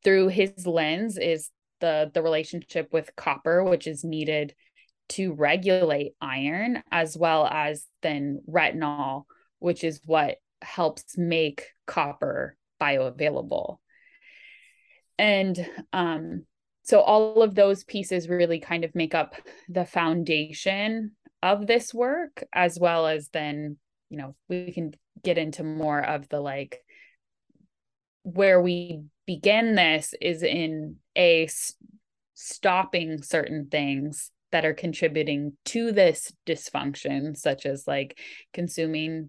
[0.02, 1.50] through his lens is
[1.80, 4.54] the, the relationship with copper, which is needed
[5.10, 9.24] to regulate iron, as well as then retinol,
[9.58, 13.78] which is what helps make copper bioavailable.
[15.18, 16.44] And um,
[16.82, 19.34] so all of those pieces really kind of make up
[19.68, 23.76] the foundation of this work as well as then
[24.08, 26.82] you know we can get into more of the like
[28.22, 31.48] where we begin this is in a
[32.34, 38.16] stopping certain things that are contributing to this dysfunction such as like
[38.52, 39.28] consuming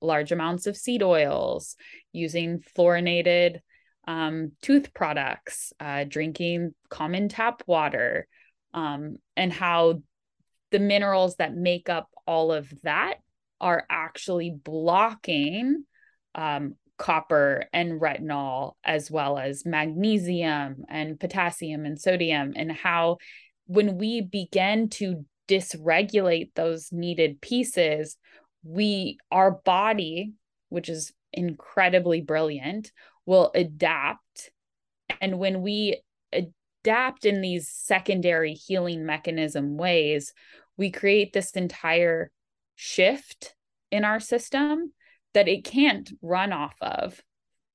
[0.00, 1.76] large amounts of seed oils
[2.12, 3.60] using fluorinated
[4.08, 8.26] um, tooth products, uh, drinking common tap water,
[8.72, 10.02] um, and how
[10.72, 13.18] the minerals that make up all of that
[13.60, 15.84] are actually blocking
[16.34, 23.18] um, copper and retinol, as well as magnesium and potassium and sodium, and how
[23.66, 28.16] when we begin to dysregulate those needed pieces,
[28.62, 30.32] we, our body,
[30.68, 32.92] which is incredibly brilliant,
[33.26, 34.50] will adapt.
[35.20, 36.02] And when we
[36.32, 40.32] adapt in these secondary healing mechanism ways,
[40.76, 42.30] we create this entire
[42.74, 43.54] shift
[43.90, 44.92] in our system
[45.34, 47.20] that it can't run off of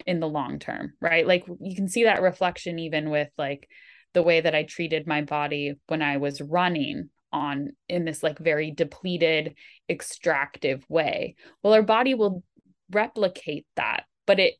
[0.06, 1.28] in the long term, right?
[1.28, 3.70] Like you can see that reflection even with like
[4.14, 8.40] the way that I treated my body when I was running on in this like
[8.40, 9.56] very depleted
[9.88, 11.36] extractive way.
[11.62, 12.44] Well, our body will
[12.92, 14.56] replicate that, but it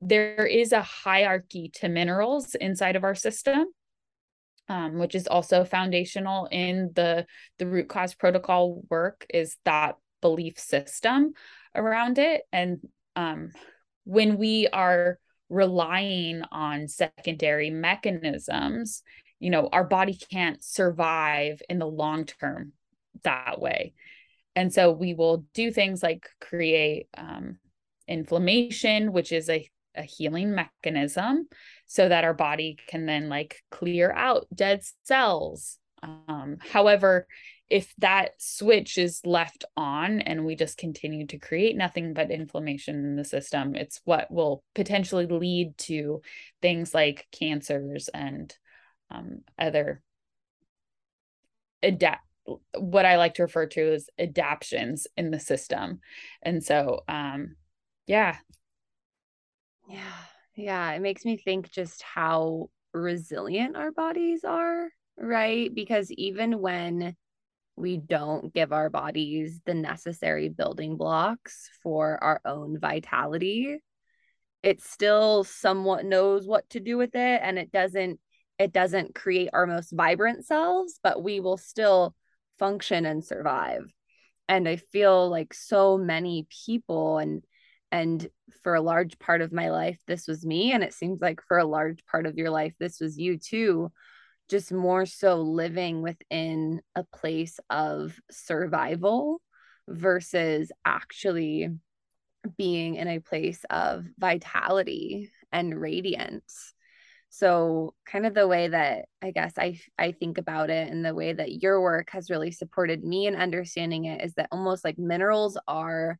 [0.00, 3.66] there is a hierarchy to minerals inside of our system
[4.68, 7.26] um, which is also foundational in the
[7.58, 11.32] the root cause protocol work is that belief system
[11.74, 12.78] around it and
[13.16, 13.50] um,
[14.04, 15.18] when we are
[15.48, 19.02] relying on secondary mechanisms
[19.40, 22.72] you know our body can't survive in the long term
[23.24, 23.94] that way
[24.54, 27.58] and so we will do things like create um,
[28.06, 31.48] inflammation which is a, a healing mechanism
[31.88, 35.78] so that our body can then like clear out dead cells.
[36.02, 37.26] Um, however,
[37.70, 42.96] if that switch is left on and we just continue to create nothing but inflammation
[42.96, 46.22] in the system, it's what will potentially lead to
[46.62, 48.56] things like cancers and
[49.10, 50.02] um, other
[51.82, 52.24] adapt
[52.78, 56.00] what I like to refer to as adaptions in the system.
[56.42, 57.56] And so, um,
[58.06, 58.36] yeah.
[59.86, 60.12] Yeah.
[60.54, 65.72] Yeah, it makes me think just how resilient our bodies are, right?
[65.72, 67.14] Because even when
[67.78, 73.78] we don't give our bodies the necessary building blocks for our own vitality,
[74.62, 78.20] it still somewhat knows what to do with it and it doesn't
[78.58, 82.12] it doesn't create our most vibrant selves, but we will still
[82.58, 83.84] function and survive.
[84.48, 87.44] And I feel like so many people and
[87.92, 88.28] and
[88.62, 91.58] for a large part of my life this was me and it seems like for
[91.58, 93.90] a large part of your life this was you too
[94.48, 99.40] just more so living within a place of survival
[99.88, 101.68] versus actually
[102.56, 106.72] being in a place of vitality and radiance
[107.30, 111.14] so kind of the way that i guess i i think about it and the
[111.14, 114.98] way that your work has really supported me in understanding it is that almost like
[114.98, 116.18] minerals are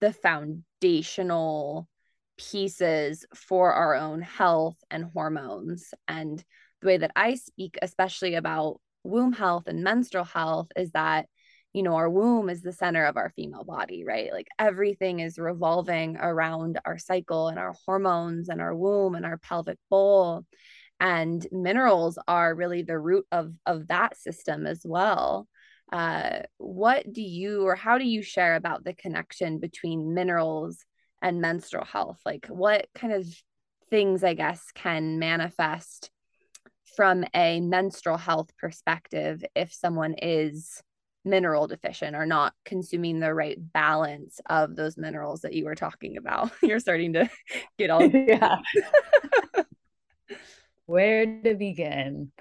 [0.00, 1.88] the foundational
[2.36, 5.92] pieces for our own health and hormones.
[6.08, 6.42] And
[6.86, 11.26] the way that I speak, especially about womb health and menstrual health, is that,
[11.72, 14.32] you know, our womb is the center of our female body, right?
[14.32, 19.38] Like everything is revolving around our cycle and our hormones and our womb and our
[19.38, 20.44] pelvic bowl.
[21.00, 25.48] And minerals are really the root of, of that system as well
[25.92, 30.84] uh, what do you or how do you share about the connection between minerals
[31.22, 32.18] and menstrual health?
[32.24, 33.26] Like, what kind of
[33.90, 36.10] things, I guess, can manifest
[36.96, 40.82] from a menstrual health perspective if someone is
[41.24, 46.16] mineral deficient or not consuming the right balance of those minerals that you were talking
[46.16, 46.50] about?
[46.62, 47.28] You're starting to
[47.78, 48.02] get all.
[48.10, 48.56] yeah.
[50.86, 52.32] Where to begin?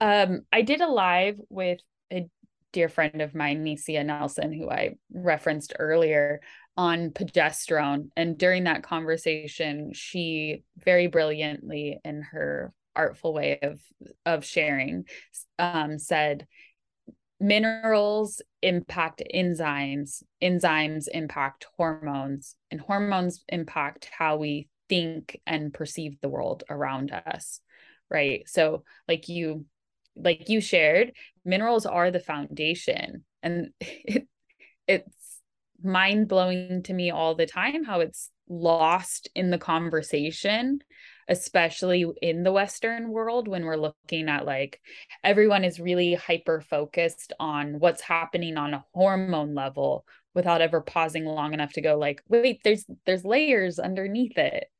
[0.00, 1.80] Um, I did a live with
[2.12, 2.28] a
[2.72, 6.40] dear friend of mine, Nisia Nelson, who I referenced earlier
[6.78, 8.08] on progesterone.
[8.16, 13.80] And during that conversation, she very brilliantly, in her artful way of
[14.24, 15.04] of sharing,
[15.58, 16.46] um, said
[17.40, 26.28] minerals impact enzymes, enzymes impact hormones, and hormones impact how we think and perceive the
[26.28, 27.60] world around us.
[28.08, 28.48] Right.
[28.48, 29.66] So, like you
[30.14, 31.12] like you shared,
[31.44, 33.24] minerals are the foundation.
[33.42, 34.28] And it,
[34.86, 35.17] it's
[35.82, 40.78] mind blowing to me all the time how it's lost in the conversation
[41.28, 44.80] especially in the western world when we're looking at like
[45.22, 50.04] everyone is really hyper focused on what's happening on a hormone level
[50.34, 54.70] without ever pausing long enough to go like wait there's there's layers underneath it.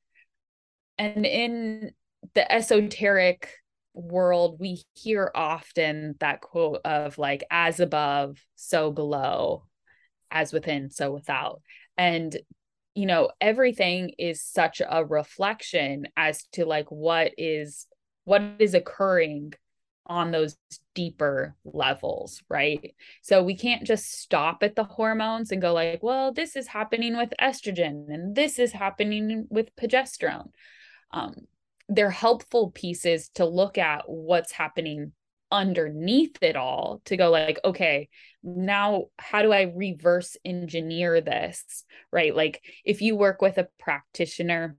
[0.98, 1.92] And in
[2.34, 3.50] the esoteric
[3.94, 9.64] world, we hear often that quote of like, as above, so below,
[10.30, 11.62] as within, so without.
[11.96, 12.36] And
[12.94, 17.86] you know everything is such a reflection as to like what is
[18.24, 19.54] what is occurring
[20.08, 20.56] on those
[20.94, 22.94] deeper levels, right?
[23.22, 27.16] So we can't just stop at the hormones and go like, well, this is happening
[27.16, 30.50] with estrogen and this is happening with progesterone.
[31.10, 31.34] Um,
[31.88, 35.12] they're helpful pieces to look at what's happening
[35.50, 38.08] underneath it all to go like okay
[38.42, 44.76] now how do i reverse engineer this right like if you work with a practitioner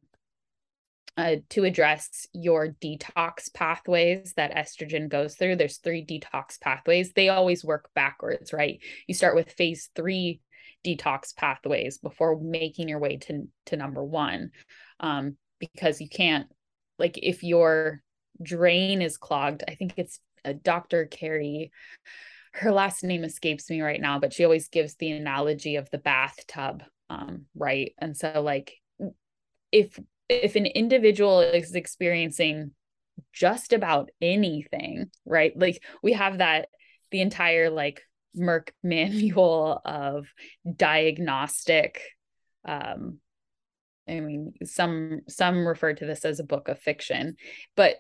[1.20, 5.58] uh, to address your detox pathways that estrogen goes through.
[5.58, 7.12] There's three detox pathways.
[7.12, 8.80] They always work backwards, right?
[9.06, 10.40] You start with phase three
[10.86, 14.52] detox pathways before making your way to, to number one.
[15.02, 16.48] Um, because you can't,
[16.98, 18.02] like, if your
[18.42, 21.06] drain is clogged, I think it's a Dr.
[21.06, 21.72] Carrie,
[22.54, 25.98] her last name escapes me right now, but she always gives the analogy of the
[25.98, 27.94] bathtub, um, right?
[28.00, 28.74] And so, like,
[29.72, 32.72] if if an individual is experiencing
[33.34, 35.58] just about anything, right?
[35.58, 36.70] Like we have that
[37.12, 38.04] the entire like
[38.38, 40.28] Merck manual of
[40.76, 42.02] diagnostic
[42.66, 43.20] um
[44.10, 47.36] I mean some some refer to this as a book of fiction,
[47.76, 47.96] but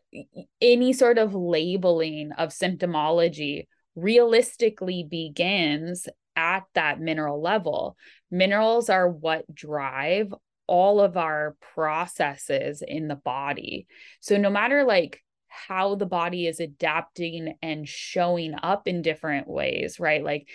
[0.61, 7.97] any sort of labeling of symptomology realistically begins at that mineral level.
[8.31, 10.33] Minerals are what drive
[10.67, 13.87] all of our processes in the body.
[14.21, 19.99] So no matter like how the body is adapting and showing up in different ways,
[19.99, 20.23] right?
[20.23, 20.47] Like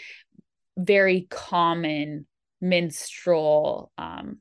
[0.77, 2.27] very common
[2.61, 4.39] menstrual um,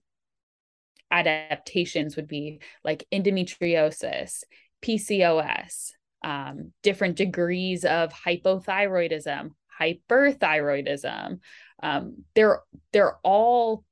[1.14, 4.43] adaptations would be like endometriosis,
[4.82, 5.91] PCOS,
[6.24, 11.39] um, different degrees of hypothyroidism, hyperthyroidism.
[11.82, 12.61] Um, they're
[12.91, 13.86] they're all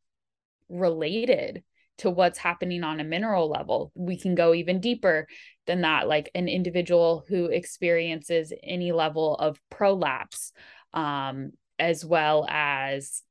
[0.68, 1.64] related
[2.00, 3.92] to what's happening on a mineral level.
[3.94, 5.28] We can go even deeper
[5.68, 10.52] than that, like an individual who experiences any level of prolapse,
[10.94, 13.22] um, as well as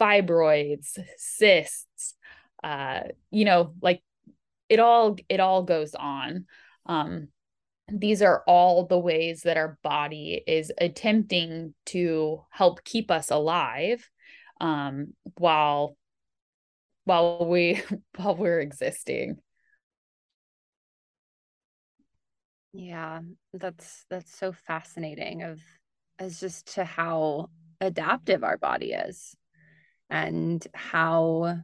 [0.00, 2.14] fibroids, cysts,
[2.62, 3.00] uh,
[3.30, 4.02] you know, like
[4.68, 6.46] it all it all goes on.
[6.86, 7.28] Um,
[7.90, 14.08] these are all the ways that our body is attempting to help keep us alive
[14.60, 15.96] um, while
[17.04, 17.82] while we
[18.16, 19.38] while we're existing
[22.74, 23.20] yeah
[23.54, 25.60] that's that's so fascinating of
[26.18, 27.48] as just to how
[27.80, 29.34] adaptive our body is
[30.10, 31.58] and how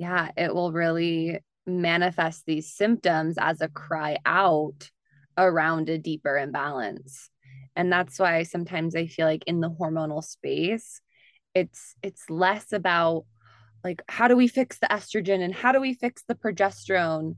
[0.00, 4.90] yeah it will really manifest these symptoms as a cry out
[5.36, 7.30] around a deeper imbalance.
[7.76, 11.00] And that's why sometimes i feel like in the hormonal space
[11.54, 13.26] it's it's less about
[13.84, 17.36] like how do we fix the estrogen and how do we fix the progesterone?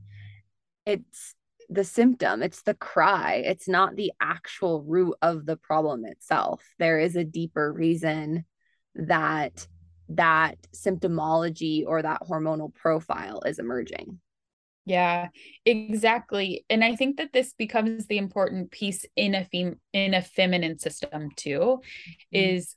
[0.85, 1.35] It's
[1.69, 6.63] the symptom it's the cry it's not the actual root of the problem itself.
[6.79, 8.45] There is a deeper reason
[8.95, 9.67] that
[10.15, 14.19] that symptomology or that hormonal profile is emerging
[14.85, 15.27] yeah
[15.65, 20.21] exactly and i think that this becomes the important piece in a fem- in a
[20.21, 22.15] feminine system too mm-hmm.
[22.31, 22.75] is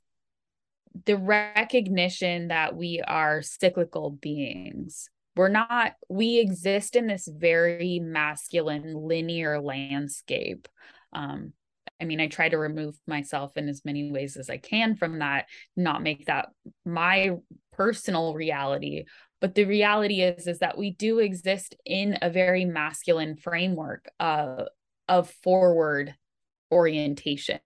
[1.04, 5.10] the recognition that we are cyclical beings.
[5.34, 10.68] We're not, we exist in this very masculine, linear landscape.
[11.12, 11.52] Um,
[12.00, 15.18] I mean, I try to remove myself in as many ways as I can from
[15.20, 16.48] that, not make that
[16.84, 17.32] my
[17.72, 19.04] personal reality.
[19.40, 24.64] But the reality is, is that we do exist in a very masculine framework uh,
[25.08, 26.14] of forward
[26.70, 27.60] orientation.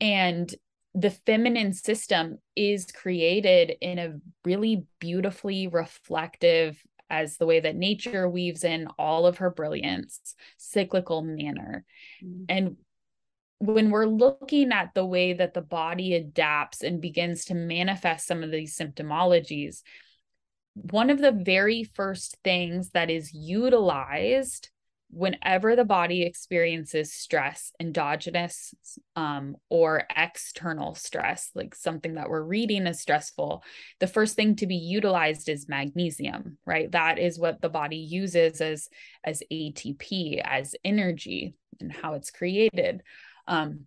[0.00, 0.52] And
[0.94, 4.14] the feminine system is created in a
[4.44, 6.80] really beautifully reflective
[7.10, 11.84] as the way that nature weaves in all of her brilliance cyclical manner
[12.22, 12.44] mm-hmm.
[12.48, 12.76] and
[13.58, 18.42] when we're looking at the way that the body adapts and begins to manifest some
[18.42, 19.82] of these symptomologies
[20.74, 24.70] one of the very first things that is utilized
[25.10, 28.74] whenever the body experiences stress, endogenous
[29.14, 33.62] um, or external stress, like something that we're reading is stressful,
[34.00, 36.90] the first thing to be utilized is magnesium, right?
[36.90, 38.88] That is what the body uses as,
[39.22, 43.02] as ATP, as energy, and how it's created.
[43.46, 43.86] Um,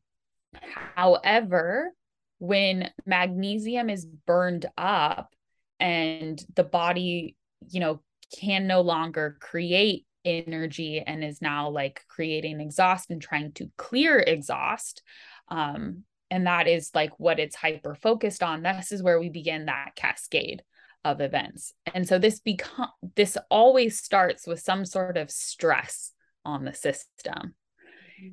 [0.96, 1.94] however,
[2.40, 5.34] when magnesium is burned up
[5.80, 7.36] and the body,
[7.70, 8.02] you know,
[8.40, 14.20] can no longer create energy and is now like creating exhaust and trying to clear
[14.20, 15.02] exhaust
[15.48, 19.66] um, and that is like what it's hyper focused on this is where we begin
[19.66, 20.64] that cascade
[21.06, 21.74] of events.
[21.94, 26.12] And so this become this always starts with some sort of stress
[26.44, 27.56] on the system.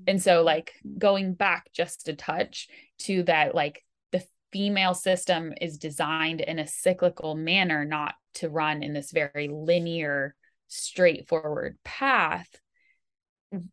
[0.06, 2.68] And so like going back just a touch
[3.00, 8.82] to that like the female system is designed in a cyclical manner not to run
[8.82, 10.34] in this very linear
[10.68, 12.48] straightforward path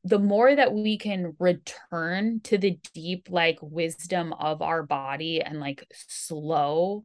[0.04, 5.60] the more that we can return to the deep like wisdom of our body and
[5.60, 7.04] like slow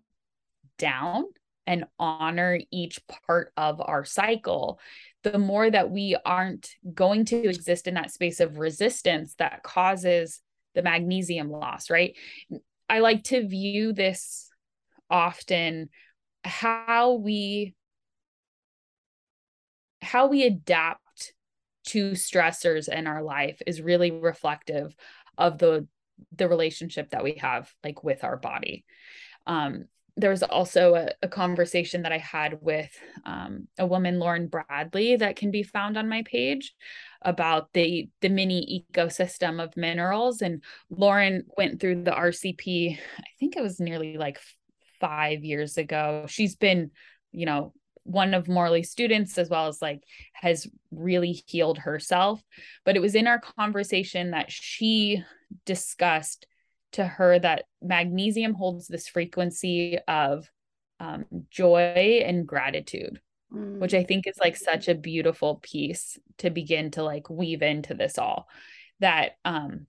[0.78, 1.24] down
[1.66, 4.78] and honor each part of our cycle
[5.22, 10.40] the more that we aren't going to exist in that space of resistance that causes
[10.74, 12.16] the magnesium loss right?
[12.88, 14.48] I like to view this
[15.10, 15.88] often
[16.44, 17.74] how we
[20.02, 21.34] how we adapt
[21.86, 24.94] to stressors in our life is really reflective
[25.36, 25.86] of the
[26.34, 28.84] the relationship that we have like with our body.
[29.46, 29.86] Um
[30.16, 32.90] there was also a, a, conversation that I had with
[33.26, 36.74] um, a woman, Lauren Bradley, that can be found on my page
[37.20, 40.40] about the the mini ecosystem of minerals.
[40.40, 42.98] And Lauren went through the RCP.
[43.18, 44.40] I think it was nearly like
[45.00, 46.24] five years ago.
[46.28, 46.92] She's been,
[47.32, 50.02] you know, one of Morley's students, as well as like
[50.32, 52.42] has really healed herself.
[52.84, 55.22] But it was in our conversation that she
[55.66, 56.46] discussed
[56.96, 60.50] to her that magnesium holds this frequency of
[60.98, 63.20] um, joy and gratitude,
[63.52, 63.78] mm.
[63.78, 67.94] which I think is like such a beautiful piece to begin to like weave into
[67.94, 68.48] this all.
[69.00, 69.86] That, um,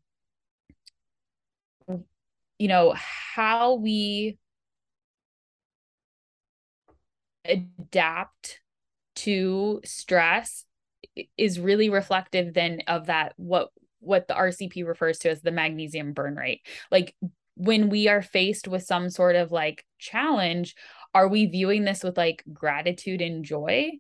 [2.59, 4.37] you know, how we
[7.45, 8.59] adapt
[9.15, 10.65] to stress
[11.37, 16.13] is really reflective then of that what what the RCP refers to as the magnesium
[16.13, 16.61] burn rate.
[16.91, 17.15] Like
[17.55, 20.75] when we are faced with some sort of like challenge,
[21.13, 23.91] are we viewing this with like gratitude and joy?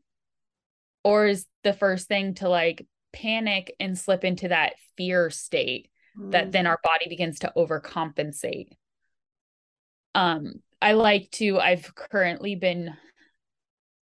[1.03, 6.31] Or is the first thing to like panic and slip into that fear state mm.
[6.31, 8.69] that then our body begins to overcompensate?
[10.13, 12.95] Um, I like to, I've currently been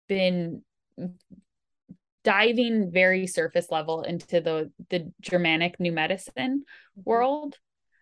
[0.07, 0.61] been
[2.25, 7.01] diving very surface level into the the Germanic new medicine mm-hmm.
[7.05, 7.57] world,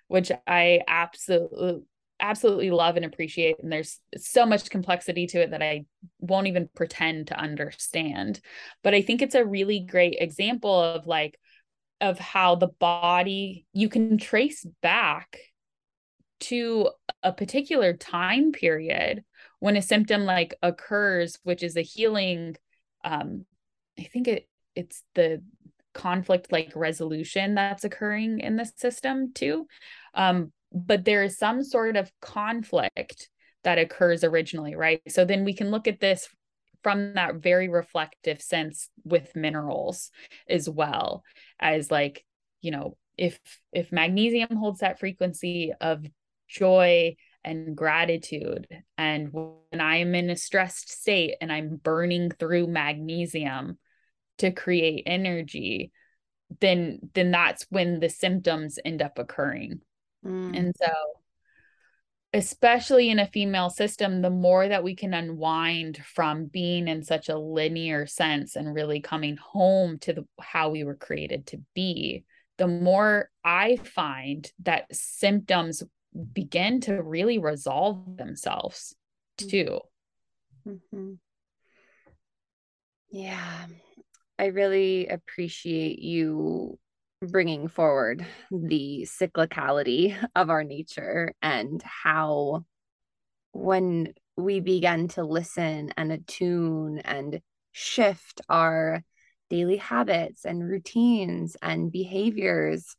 [0.07, 1.84] which I absolutely
[2.19, 5.84] absolutely love and appreciate and there's so much complexity to it that I
[6.19, 8.39] won't even pretend to understand.
[8.82, 11.38] But I think it's a really great example of like
[11.99, 15.38] of how the body you can trace back
[16.41, 16.89] to
[17.24, 19.24] a particular time period
[19.59, 22.55] when a symptom like occurs which is a healing
[23.05, 23.45] um
[24.00, 25.41] i think it it's the
[25.94, 29.68] conflict like resolution that's occurring in the system too.
[30.14, 33.30] Um but there is some sort of conflict
[33.64, 35.02] that occurs originally right?
[35.08, 36.28] So then we can look at this
[36.82, 40.10] from that very reflective sense with minerals
[40.50, 41.24] as well
[41.60, 42.26] as like
[42.62, 43.39] you know if
[43.72, 46.04] if magnesium holds that frequency of
[46.48, 48.68] joy and gratitude.
[48.98, 53.78] And when I am in a stressed state and I'm burning through magnesium
[54.39, 55.91] to create energy,
[56.60, 59.82] then then that's when the symptoms end up occurring.
[60.26, 60.58] Mm.
[60.58, 60.91] And so
[62.34, 67.30] especially in a female system, the more that we can unwind from being in such
[67.30, 72.24] a linear sense and really coming home to the, how we were created to be,
[72.58, 75.84] the more I find that symptoms
[76.34, 78.95] begin to really resolve themselves
[79.39, 79.49] mm-hmm.
[79.49, 79.80] too.
[80.68, 81.14] Mm-hmm.
[83.11, 83.66] Yeah,
[84.39, 86.80] I really appreciate you
[87.22, 92.66] bringing forward the cyclicality of our nature and how
[93.51, 97.39] when we begin to listen and attune and
[97.72, 99.03] shift our
[99.49, 102.95] daily habits and routines and behaviors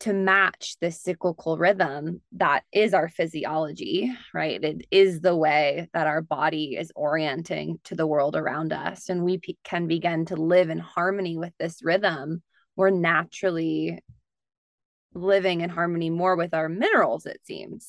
[0.00, 4.62] to match this cyclical rhythm that is our physiology, right?
[4.62, 9.08] It is the way that our body is orienting to the world around us.
[9.08, 12.42] And we p- can begin to live in harmony with this rhythm.
[12.76, 14.00] We're naturally
[15.14, 17.88] living in harmony more with our minerals, it seems.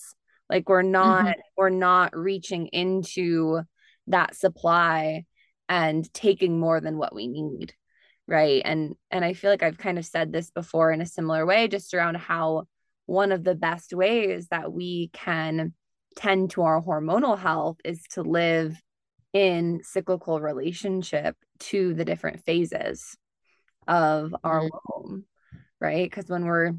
[0.49, 1.39] Like we're not, mm-hmm.
[1.57, 3.62] we're not reaching into
[4.07, 5.26] that supply
[5.68, 7.76] and taking more than what we need
[8.30, 11.46] right and and i feel like i've kind of said this before in a similar
[11.46, 12.64] way just around how
[13.08, 15.74] one of the best ways that we can
[16.16, 18.80] tend to our hormonal health is to live
[19.34, 23.18] in cyclical relationship to the different phases
[23.88, 24.78] of our mm-hmm.
[24.88, 25.26] womb
[25.82, 26.74] right because when we're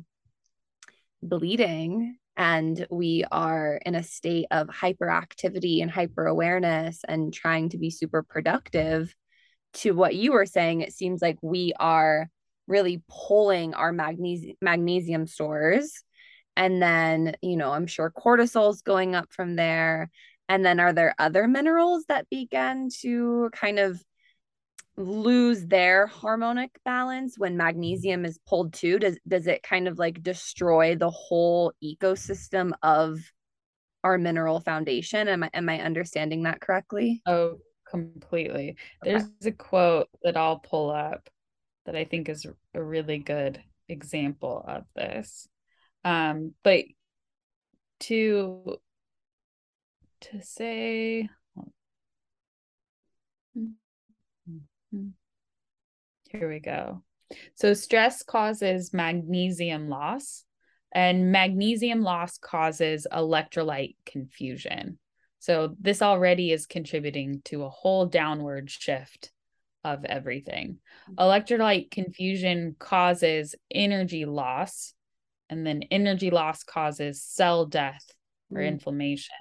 [1.22, 7.78] bleeding and we are in a state of hyperactivity and hyper awareness and trying to
[7.78, 9.14] be super productive
[9.72, 12.28] to what you were saying it seems like we are
[12.66, 16.02] really pulling our magnesium magnesium stores.
[16.56, 20.10] And then you know i'm sure cortisol's going up from there.
[20.48, 24.02] And then are there other minerals that begin to kind of
[24.96, 28.98] lose their harmonic balance when magnesium is pulled too?
[28.98, 33.20] Does does it kind of like destroy the whole ecosystem of
[34.04, 35.28] our mineral foundation?
[35.28, 37.22] Am i am i understanding that correctly?
[37.26, 37.58] Oh
[37.90, 39.12] completely okay.
[39.12, 41.28] there's a quote that i'll pull up
[41.86, 45.48] that i think is a really good example of this
[46.04, 46.84] um but
[47.98, 48.76] to
[50.20, 51.28] to say
[56.30, 57.02] here we go.
[57.54, 60.44] So, stress causes magnesium loss,
[60.92, 64.98] and magnesium loss causes electrolyte confusion.
[65.40, 69.32] So, this already is contributing to a whole downward shift
[69.84, 70.78] of everything.
[71.10, 71.14] Mm-hmm.
[71.14, 74.94] Electrolyte confusion causes energy loss,
[75.48, 78.12] and then energy loss causes cell death
[78.52, 78.68] or mm.
[78.68, 79.34] inflammation.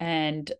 [0.00, 0.50] And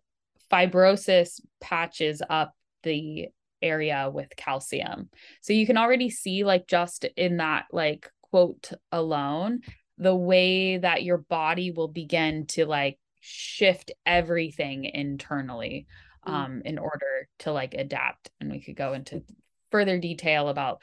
[0.51, 2.53] fibrosis patches up
[2.83, 3.27] the
[3.61, 5.09] area with calcium.
[5.41, 9.61] So you can already see, like, just in that, like, quote alone,
[9.97, 15.87] the way that your body will begin to, like, shift everything internally
[16.27, 16.31] mm.
[16.31, 18.29] um, in order to, like, adapt.
[18.39, 19.23] And we could go into
[19.71, 20.81] further detail about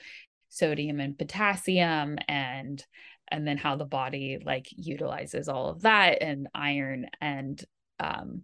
[0.48, 2.84] sodium and potassium and
[3.28, 7.64] and then how the body like utilizes all of that and iron and
[8.00, 8.42] um,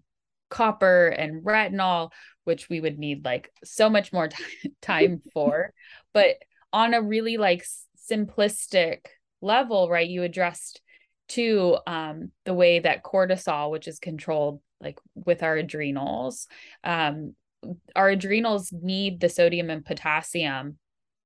[0.49, 2.13] copper and retinol,
[2.45, 5.73] which we would need like so much more t- time for.
[6.13, 6.37] But
[6.73, 7.67] on a really like
[8.11, 9.07] simplistic
[9.41, 10.81] level, right, you addressed
[11.29, 16.47] to um, the way that cortisol, which is controlled like with our adrenals,
[16.85, 17.35] um,
[17.95, 20.79] our adrenals need the sodium and potassium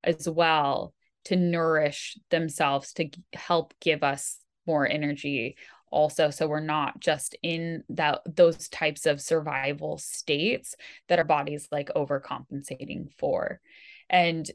[0.02, 0.94] as well
[1.24, 5.56] to nourish themselves to help give us more energy
[5.90, 6.30] also.
[6.30, 10.76] So we're not just in that those types of survival states
[11.08, 13.60] that our body's like overcompensating for.
[14.08, 14.50] And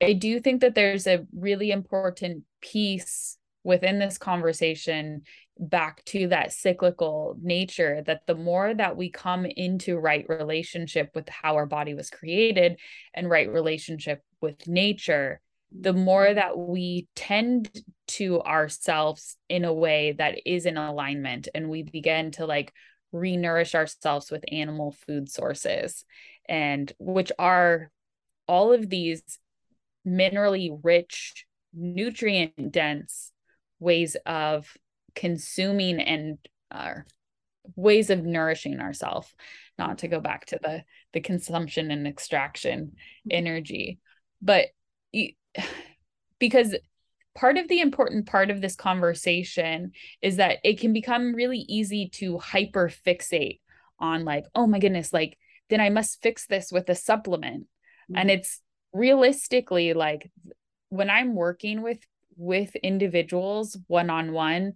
[0.00, 5.22] i do think that there's a really important piece within this conversation
[5.58, 11.28] back to that cyclical nature that the more that we come into right relationship with
[11.28, 12.78] how our body was created
[13.14, 15.40] and right relationship with nature
[15.76, 17.70] the more that we tend
[18.06, 22.72] to ourselves in a way that is in alignment and we begin to like
[23.12, 26.04] re-nourish ourselves with animal food sources
[26.48, 27.90] and which are
[28.46, 29.22] all of these
[30.06, 33.32] minerally rich nutrient dense
[33.78, 34.76] ways of
[35.14, 36.38] consuming and
[36.70, 36.94] uh,
[37.76, 39.34] ways of nourishing ourselves
[39.78, 43.28] not to go back to the the consumption and extraction mm-hmm.
[43.30, 43.98] energy
[44.40, 44.66] but
[46.38, 46.76] because
[47.34, 52.08] part of the important part of this conversation is that it can become really easy
[52.08, 53.60] to hyper fixate
[53.98, 55.36] on like oh my goodness like
[55.70, 58.16] then i must fix this with a supplement mm-hmm.
[58.16, 58.60] and it's
[58.92, 60.30] realistically like
[60.88, 61.98] when i'm working with
[62.38, 64.72] with individuals one on one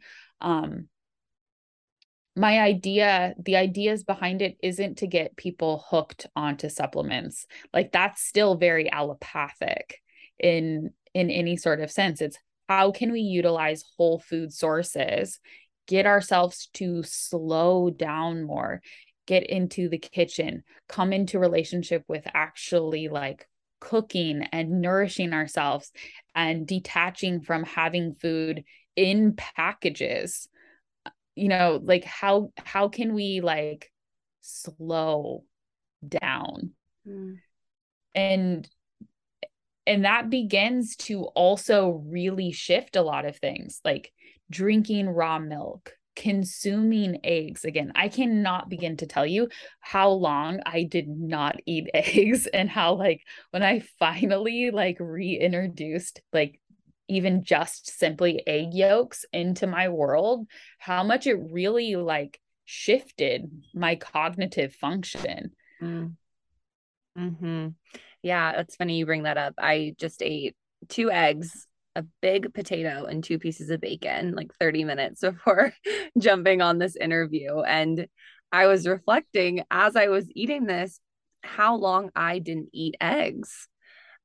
[2.34, 7.46] my idea the ideas behind it isn't to get people hooked onto supplements.
[7.72, 9.98] Like that's still very allopathic
[10.38, 12.20] in in any sort of sense.
[12.20, 12.38] It's
[12.68, 15.40] how can we utilize whole food sources
[15.86, 18.80] get ourselves to slow down more
[19.26, 23.46] get into the kitchen come into relationship with actually like
[23.82, 25.90] cooking and nourishing ourselves
[26.36, 28.62] and detaching from having food
[28.94, 30.48] in packages
[31.34, 33.90] you know like how how can we like
[34.40, 35.42] slow
[36.06, 36.70] down
[37.06, 37.36] mm.
[38.14, 38.68] and
[39.84, 44.12] and that begins to also really shift a lot of things like
[44.48, 49.48] drinking raw milk consuming eggs again i cannot begin to tell you
[49.80, 56.20] how long i did not eat eggs and how like when i finally like reintroduced
[56.32, 56.60] like
[57.08, 60.46] even just simply egg yolks into my world
[60.78, 65.50] how much it really like shifted my cognitive function
[65.82, 66.12] mm.
[67.16, 67.68] hmm
[68.22, 69.54] yeah, it's funny you bring that up.
[69.58, 70.54] I just ate
[70.88, 75.72] two eggs, a big potato, and two pieces of bacon like 30 minutes before
[76.18, 77.60] jumping on this interview.
[77.60, 78.06] And
[78.50, 81.00] I was reflecting as I was eating this
[81.42, 83.68] how long I didn't eat eggs.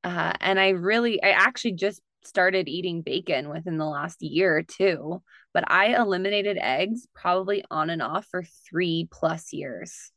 [0.04, 5.24] Uh, and I really, I actually just started eating bacon within the last year too,
[5.54, 10.12] but I eliminated eggs probably on and off for three plus years.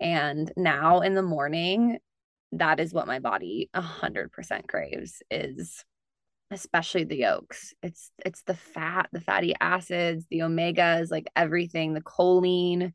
[0.00, 1.98] And now in the morning,
[2.52, 5.84] that is what my body 100% craves is
[6.50, 7.74] especially the yolks.
[7.82, 12.92] It's it's the fat, the fatty acids, the omegas, like everything, the choline.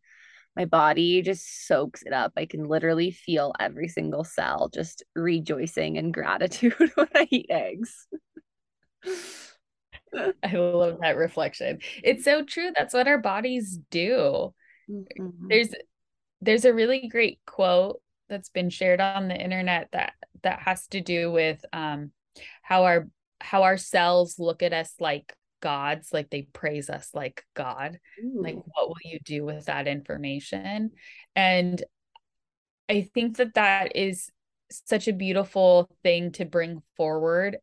[0.55, 2.33] My body just soaks it up.
[2.35, 8.07] I can literally feel every single cell just rejoicing in gratitude when I eat eggs.
[10.43, 11.79] I love that reflection.
[12.03, 12.71] It's so true.
[12.75, 14.53] That's what our bodies do.
[14.89, 15.47] Mm-hmm.
[15.47, 15.69] There's
[16.41, 21.01] there's a really great quote that's been shared on the internet that that has to
[21.01, 22.11] do with um
[22.61, 23.07] how our
[23.41, 28.41] how our cells look at us like gods like they praise us like god Ooh.
[28.41, 30.91] like what will you do with that information
[31.35, 31.83] and
[32.89, 34.29] i think that that is
[34.71, 37.57] such a beautiful thing to bring forward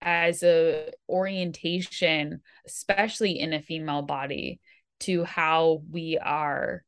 [0.00, 4.60] as a orientation especially in a female body
[5.00, 6.82] to how we are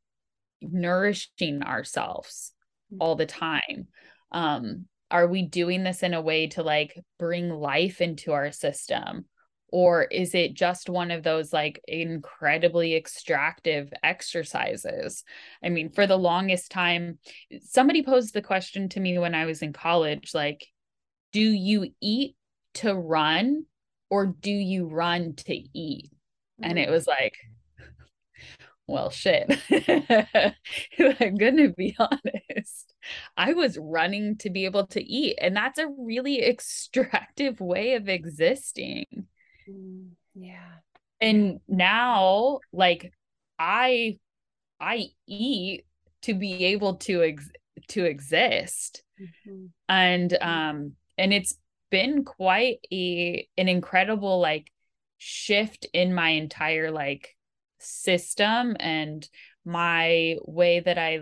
[0.62, 2.52] nourishing ourselves
[2.92, 2.98] mm.
[3.00, 3.88] all the time
[4.32, 9.26] um are we doing this in a way to like bring life into our system?
[9.68, 15.24] Or is it just one of those like incredibly extractive exercises?
[15.62, 17.18] I mean for the longest time
[17.62, 20.66] somebody posed the question to me when i was in college like
[21.32, 22.34] do you eat
[22.74, 23.64] to run
[24.10, 26.10] or do you run to eat?
[26.62, 26.92] And it mm.
[26.92, 27.34] was like
[28.86, 29.50] well shit.
[30.98, 32.94] I'm gonna be honest.
[33.36, 38.08] I was running to be able to eat and that's a really extractive way of
[38.08, 39.06] existing.
[39.68, 40.72] Mm, yeah.
[41.20, 43.12] And now like
[43.58, 44.18] i
[44.80, 45.86] i eat
[46.22, 47.50] to be able to ex-
[47.88, 49.02] to exist.
[49.20, 49.66] Mm-hmm.
[49.88, 50.48] and mm-hmm.
[50.48, 51.56] um and it's
[51.90, 54.70] been quite a an incredible like
[55.18, 57.35] shift in my entire like
[57.78, 59.28] system and
[59.64, 61.20] my way that I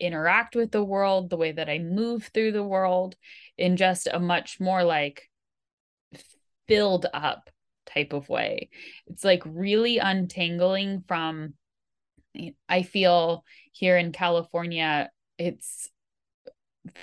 [0.00, 3.16] interact with the world, the way that I move through the world
[3.56, 5.30] in just a much more like
[6.66, 7.50] filled up
[7.86, 8.70] type of way.
[9.06, 11.54] It's like really untangling from
[12.68, 15.88] I feel here in California it's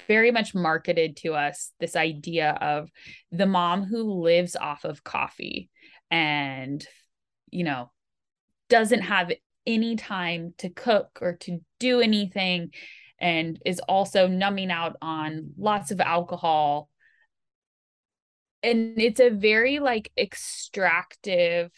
[0.08, 2.90] very much marketed to us this idea of
[3.32, 5.70] the mom who lives off of coffee
[6.10, 6.86] and
[7.50, 7.92] you know
[8.72, 9.34] doesn't have
[9.68, 12.72] any time to cook or to do anything
[13.20, 16.90] and is also numbing out on lots of alcohol.
[18.64, 21.70] And it's a very like extractive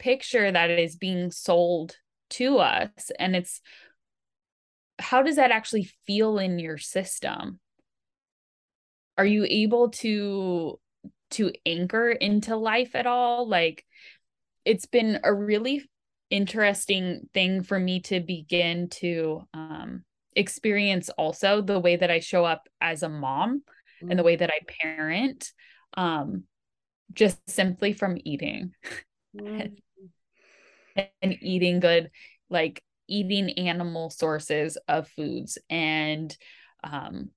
[0.00, 1.96] picture that is being sold
[2.30, 3.12] to us.
[3.18, 3.60] And it's
[4.98, 7.60] how does that actually feel in your system?
[9.16, 10.80] Are you able to
[11.30, 13.48] to anchor into life at all?
[13.48, 13.84] Like
[14.64, 15.84] it's been a really
[16.34, 20.02] interesting thing for me to begin to um,
[20.34, 24.10] experience also the way that I show up as a mom mm-hmm.
[24.10, 24.26] and the mm.
[24.26, 25.52] way that I parent
[25.96, 26.42] um,
[27.12, 28.72] just simply from eating
[29.40, 29.74] mm-hmm.
[31.22, 32.10] and eating good
[32.50, 36.36] like eating animal sources of foods and
[36.82, 37.30] um,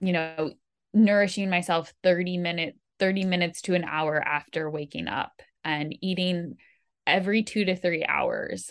[0.00, 0.54] you know
[0.92, 6.56] nourishing myself 30 minute 30 minutes to an hour after waking up and eating
[7.08, 8.70] every two to three hours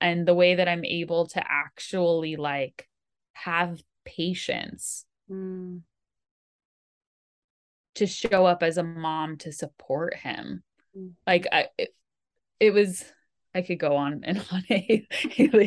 [0.00, 2.88] and the way that i'm able to actually like
[3.32, 5.80] have patience mm.
[7.94, 10.62] to show up as a mom to support him
[10.96, 11.12] mm.
[11.26, 11.94] like I, it,
[12.60, 13.04] it was
[13.54, 14.64] I could go on and on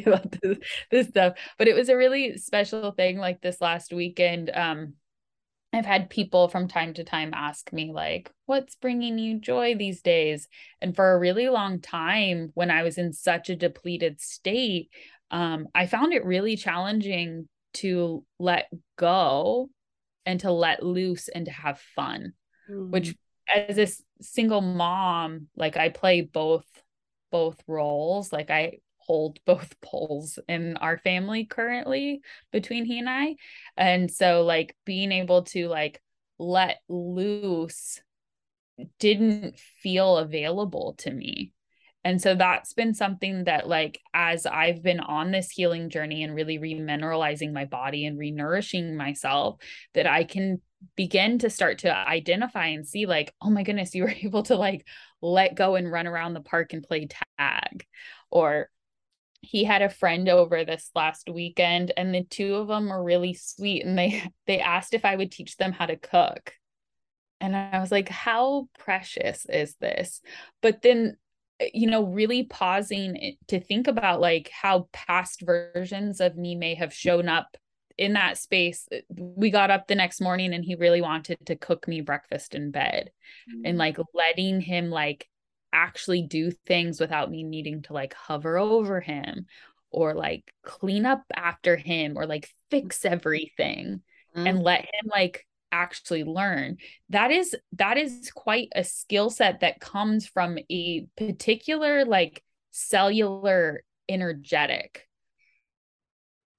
[0.06, 0.58] about this,
[0.92, 3.18] this stuff, but it was a really special thing.
[3.18, 4.96] Like this last weekend, um,
[5.74, 10.02] I've had people from time to time ask me, like, what's bringing you joy these
[10.02, 10.48] days?
[10.82, 14.90] And for a really long time, when I was in such a depleted state,
[15.30, 19.70] um, I found it really challenging to let go
[20.26, 22.34] and to let loose and to have fun,
[22.70, 22.92] mm-hmm.
[22.92, 23.16] which
[23.54, 23.88] as a
[24.22, 26.66] single mom, like I play both
[27.30, 28.32] both roles.
[28.32, 33.36] Like I hold both poles in our family currently between he and I.
[33.76, 36.02] And so like being able to like
[36.38, 38.02] let loose
[39.00, 41.54] didn't feel available to me.
[42.04, 46.34] And so that's been something that, like, as I've been on this healing journey and
[46.34, 49.58] really remineralizing my body and renourishing myself,
[49.94, 50.62] that I can
[50.96, 54.56] begin to start to identify and see, like, oh my goodness, you were able to
[54.56, 54.88] like
[55.22, 57.86] let go and run around the park and play tag.
[58.30, 58.70] Or
[59.42, 63.34] he had a friend over this last weekend and the two of them were really
[63.34, 66.54] sweet and they they asked if I would teach them how to cook.
[67.40, 70.22] And I was like, how precious is this?
[70.62, 71.18] But then,
[71.60, 76.74] eh, you know, really pausing to think about like how past versions of me may
[76.74, 77.56] have shown up
[77.96, 78.88] in that space.
[78.92, 82.56] Eh, we got up the next morning and he really wanted to cook me breakfast
[82.56, 83.12] in bed
[83.50, 83.66] mm-hmm.
[83.66, 83.80] and mm.
[83.80, 85.30] like letting him like
[85.74, 89.46] actually do things without me needing to like hover over him
[89.92, 94.02] or like clean up after him or like fix everything
[94.36, 94.48] mm-hmm.
[94.48, 96.78] and let him like actually learn
[97.10, 102.42] that is that is quite a skill set that comes from a particular like
[102.72, 105.08] cellular energetic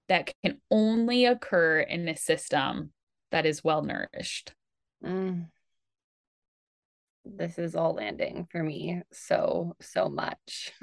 [0.08, 2.92] that can only occur in a system
[3.30, 4.52] that is well nourished
[5.02, 5.46] mm.
[7.36, 10.72] This is all landing for me so so much.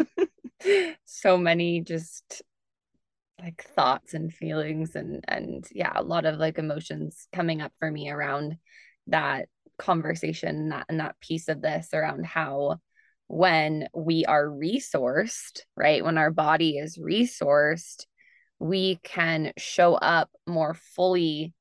[1.04, 2.42] So many just
[3.40, 7.92] like thoughts and feelings and and yeah a lot of like emotions coming up for
[7.92, 8.58] me around
[9.08, 12.78] that conversation that and that piece of this around how
[13.28, 18.06] when we are resourced right when our body is resourced
[18.60, 21.54] we can show up more fully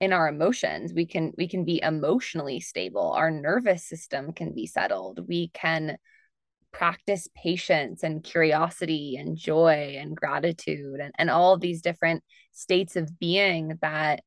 [0.00, 4.66] in our emotions we can we can be emotionally stable our nervous system can be
[4.66, 5.96] settled we can
[6.72, 12.22] practice patience and curiosity and joy and gratitude and, and all these different
[12.52, 14.20] states of being that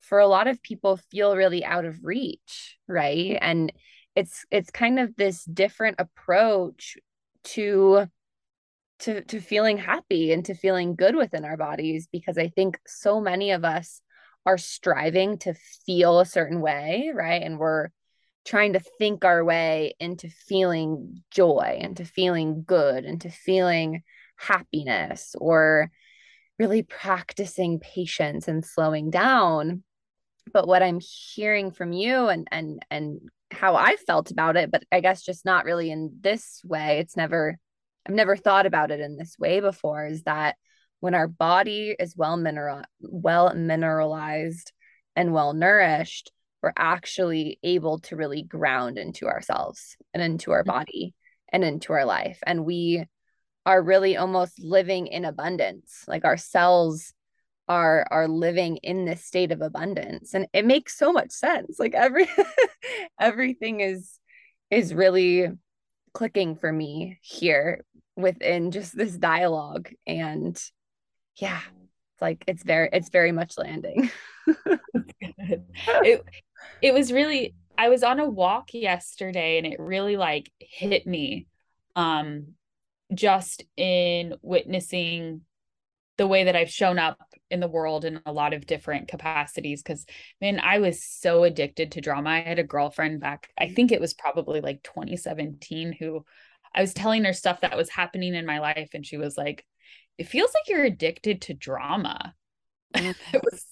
[0.00, 3.16] for a lot of people feel really out of reach right?
[3.16, 3.38] Mm-hmm.
[3.42, 3.72] And
[4.16, 6.96] it's it's kind of this different approach
[7.44, 8.06] to
[9.00, 13.20] to to feeling happy and to feeling good within our bodies because i think so
[13.20, 14.00] many of us
[14.48, 15.54] are striving to
[15.86, 17.88] feel a certain way right and we're
[18.48, 24.02] trying to think our way into feeling joy, into feeling good, into feeling
[24.36, 25.90] happiness, or
[26.58, 29.84] really practicing patience and slowing down.
[30.50, 33.20] But what I'm hearing from you and and and
[33.50, 37.00] how I felt about it, but I guess just not really in this way.
[37.00, 37.58] It's never
[38.06, 40.56] I've never thought about it in this way before is that
[41.00, 44.72] when our body is well mineral well mineralized
[45.16, 46.32] and well nourished,
[46.62, 51.14] we're actually able to really ground into ourselves and into our body
[51.52, 52.38] and into our life.
[52.46, 53.04] And we
[53.64, 56.04] are really almost living in abundance.
[56.08, 57.12] Like our cells
[57.68, 60.34] are are living in this state of abundance.
[60.34, 61.78] And it makes so much sense.
[61.78, 62.28] Like every
[63.20, 64.18] everything is
[64.70, 65.48] is really
[66.14, 67.84] clicking for me here
[68.16, 69.90] within just this dialogue.
[70.06, 70.60] And
[71.38, 71.60] yeah,
[72.12, 74.10] it's like it's very it's very much landing.
[75.86, 76.24] it
[76.82, 81.46] it was really I was on a walk yesterday and it really like hit me
[81.94, 82.54] um
[83.14, 85.42] just in witnessing
[86.16, 87.18] the way that I've shown up
[87.50, 89.82] in the world in a lot of different capacities.
[89.82, 90.04] Because
[90.40, 92.30] man I was so addicted to drama.
[92.30, 96.24] I had a girlfriend back I think it was probably like 2017 who
[96.74, 99.64] I was telling her stuff that was happening in my life and she was like
[100.18, 102.34] it feels like you're addicted to drama
[102.94, 103.66] it was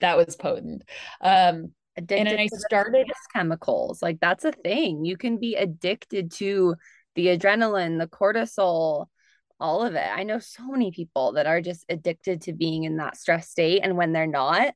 [0.00, 0.82] that was potent
[1.20, 4.02] um addicted and I started chemicals.
[4.02, 5.04] Like that's a thing.
[5.04, 6.76] You can be addicted to
[7.14, 9.06] the adrenaline, the cortisol,
[9.60, 10.08] all of it.
[10.10, 13.80] I know so many people that are just addicted to being in that stress state.
[13.82, 14.74] And when they're not,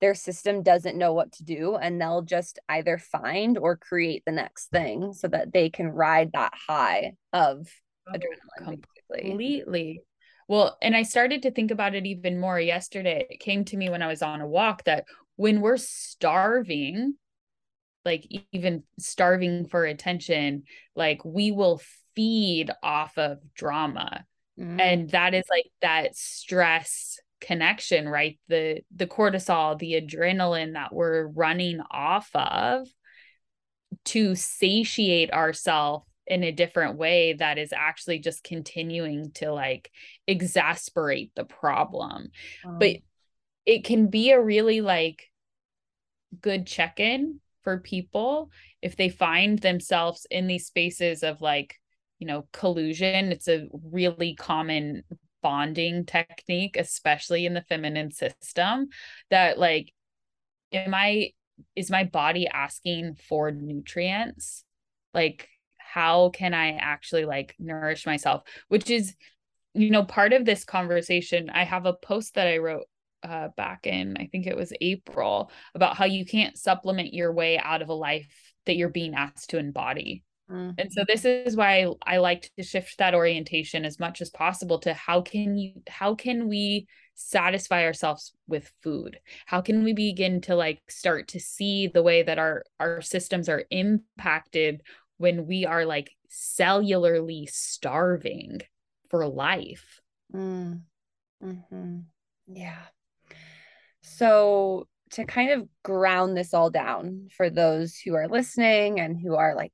[0.00, 1.76] their system doesn't know what to do.
[1.76, 6.30] And they'll just either find or create the next thing so that they can ride
[6.32, 7.68] that high of
[8.08, 8.82] oh, adrenaline.
[9.20, 10.02] Completely.
[10.48, 13.26] Well, and I started to think about it even more yesterday.
[13.30, 15.04] It came to me when I was on a walk that
[15.36, 17.14] when we're starving
[18.04, 20.64] like even starving for attention
[20.96, 21.80] like we will
[22.14, 24.24] feed off of drama
[24.58, 24.80] mm-hmm.
[24.80, 31.26] and that is like that stress connection right the the cortisol the adrenaline that we're
[31.26, 32.86] running off of
[34.04, 39.90] to satiate ourselves in a different way that is actually just continuing to like
[40.26, 42.30] exasperate the problem.
[42.64, 42.96] Um, but
[43.66, 45.30] it can be a really like
[46.40, 48.50] good check-in for people
[48.80, 51.76] if they find themselves in these spaces of like
[52.18, 53.30] you know collusion.
[53.30, 55.02] It's a really common
[55.42, 58.86] bonding technique especially in the feminine system
[59.28, 59.92] that like
[60.72, 61.32] am i
[61.74, 64.64] is my body asking for nutrients?
[65.12, 65.48] Like
[65.92, 69.14] how can i actually like nourish myself which is
[69.74, 72.84] you know part of this conversation i have a post that i wrote
[73.24, 77.58] uh, back in, I think it was April, about how you can't supplement your way
[77.58, 80.24] out of a life that you're being asked to embody.
[80.50, 80.70] Mm-hmm.
[80.78, 84.30] And so this is why I, I like to shift that orientation as much as
[84.30, 89.92] possible to how can you how can we satisfy ourselves with food how can we
[89.92, 94.82] begin to like start to see the way that our our systems are impacted
[95.22, 98.60] when we are like cellularly starving
[99.08, 100.00] for life
[100.34, 100.80] mm.
[101.42, 101.98] mm-hmm.
[102.46, 102.82] yeah
[104.02, 109.34] so to kind of ground this all down for those who are listening and who
[109.34, 109.72] are like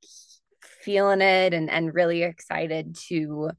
[0.61, 3.51] feeling it and and really excited to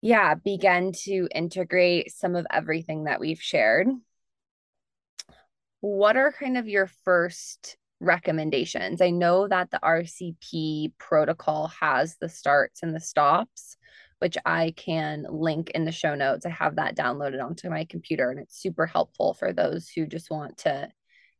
[0.00, 3.88] yeah, begin to integrate some of everything that we've shared.
[5.80, 9.00] What are kind of your first recommendations?
[9.00, 13.76] I know that the RCP protocol has the starts and the stops,
[14.18, 16.46] which I can link in the show notes.
[16.46, 20.30] I have that downloaded onto my computer and it's super helpful for those who just
[20.30, 20.88] want to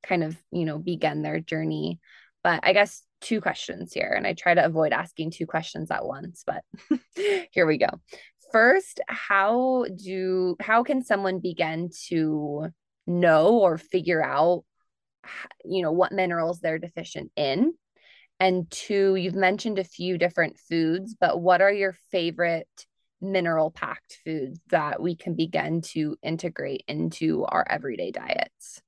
[0.02, 2.01] kind of, you know, begin their journey.
[2.44, 6.06] But I guess two questions here and I try to avoid asking two questions at
[6.06, 6.62] once, but
[7.51, 7.89] here we go
[8.52, 12.68] first how do how can someone begin to
[13.06, 14.64] know or figure out
[15.64, 17.74] you know what minerals they're deficient in.
[18.40, 22.68] And two you've mentioned a few different foods but what are your favorite
[23.20, 28.80] mineral packed foods that we can begin to integrate into our everyday diets?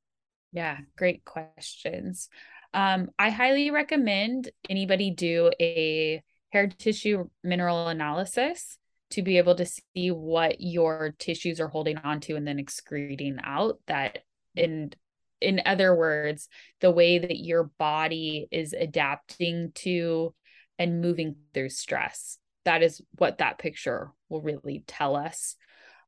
[0.53, 2.29] Yeah great questions.
[2.73, 8.79] Um, i highly recommend anybody do a hair tissue mineral analysis
[9.11, 13.39] to be able to see what your tissues are holding on to and then excreting
[13.43, 14.21] out that
[14.55, 14.93] in
[15.41, 16.49] in other words
[16.81, 20.35] the way that your body is adapting to
[20.79, 22.39] and moving through stress.
[22.65, 25.57] That is what that picture will really tell us.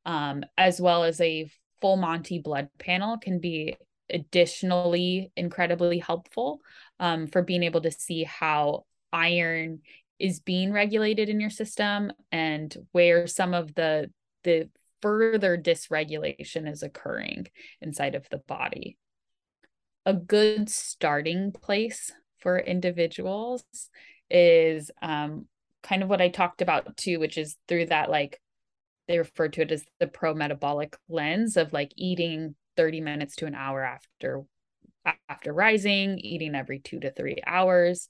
[0.05, 1.49] Um, as well as a
[1.79, 3.77] full monty blood panel can be
[4.09, 6.59] additionally incredibly helpful
[6.99, 9.79] um, for being able to see how iron
[10.19, 14.09] is being regulated in your system and where some of the
[14.43, 14.69] the
[15.01, 17.47] further dysregulation is occurring
[17.81, 18.97] inside of the body
[20.05, 23.63] a good starting place for individuals
[24.29, 25.45] is um,
[25.81, 28.39] kind of what i talked about too which is through that like
[29.07, 33.45] they refer to it as the pro metabolic lens of like eating 30 minutes to
[33.45, 34.43] an hour after
[35.27, 38.07] after rising eating every 2 to 3 hours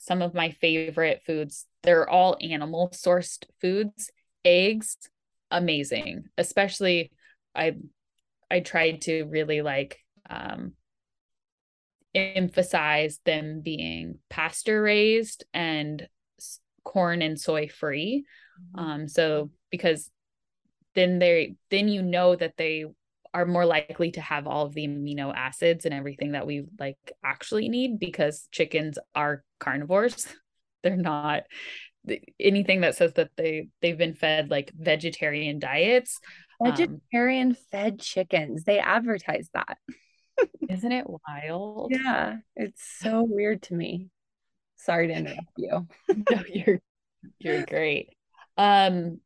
[0.00, 1.66] some of my favorite foods.
[1.82, 4.10] They're all animal sourced foods.
[4.44, 4.96] Eggs,
[5.50, 6.24] amazing.
[6.38, 7.12] Especially
[7.54, 7.76] I
[8.50, 9.98] I tried to really like
[10.28, 10.72] um
[12.14, 16.08] emphasize them being pasture raised and
[16.84, 18.24] corn and soy free.
[18.76, 18.84] Mm-hmm.
[18.84, 20.10] Um so because
[20.94, 22.84] then they then you know that they
[23.32, 26.98] are more likely to have all of the amino acids and everything that we like
[27.24, 30.26] actually need because chickens are carnivores
[30.82, 31.44] they're not
[32.38, 36.18] anything that says that they they've been fed like vegetarian diets
[36.62, 39.78] vegetarian um, fed chickens they advertise that
[40.68, 41.92] isn't it wild?
[41.92, 44.08] Yeah it's so weird to me.
[44.76, 45.86] Sorry to interrupt you.
[46.30, 46.80] No you're
[47.38, 48.10] you're great.
[48.56, 49.20] Um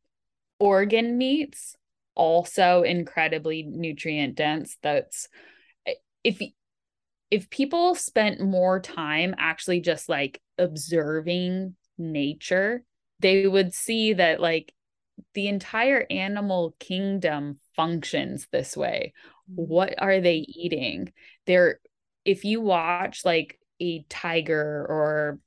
[0.58, 1.76] organ meats
[2.14, 4.76] also incredibly nutrient dense.
[4.82, 5.28] That's
[6.22, 6.40] if
[7.30, 12.84] if people spent more time actually just like observing nature
[13.20, 14.72] they would see that like
[15.34, 19.12] the entire animal kingdom functions this way.
[19.54, 21.12] What are they eating
[21.46, 21.80] they're
[22.24, 25.38] if you watch like a tiger or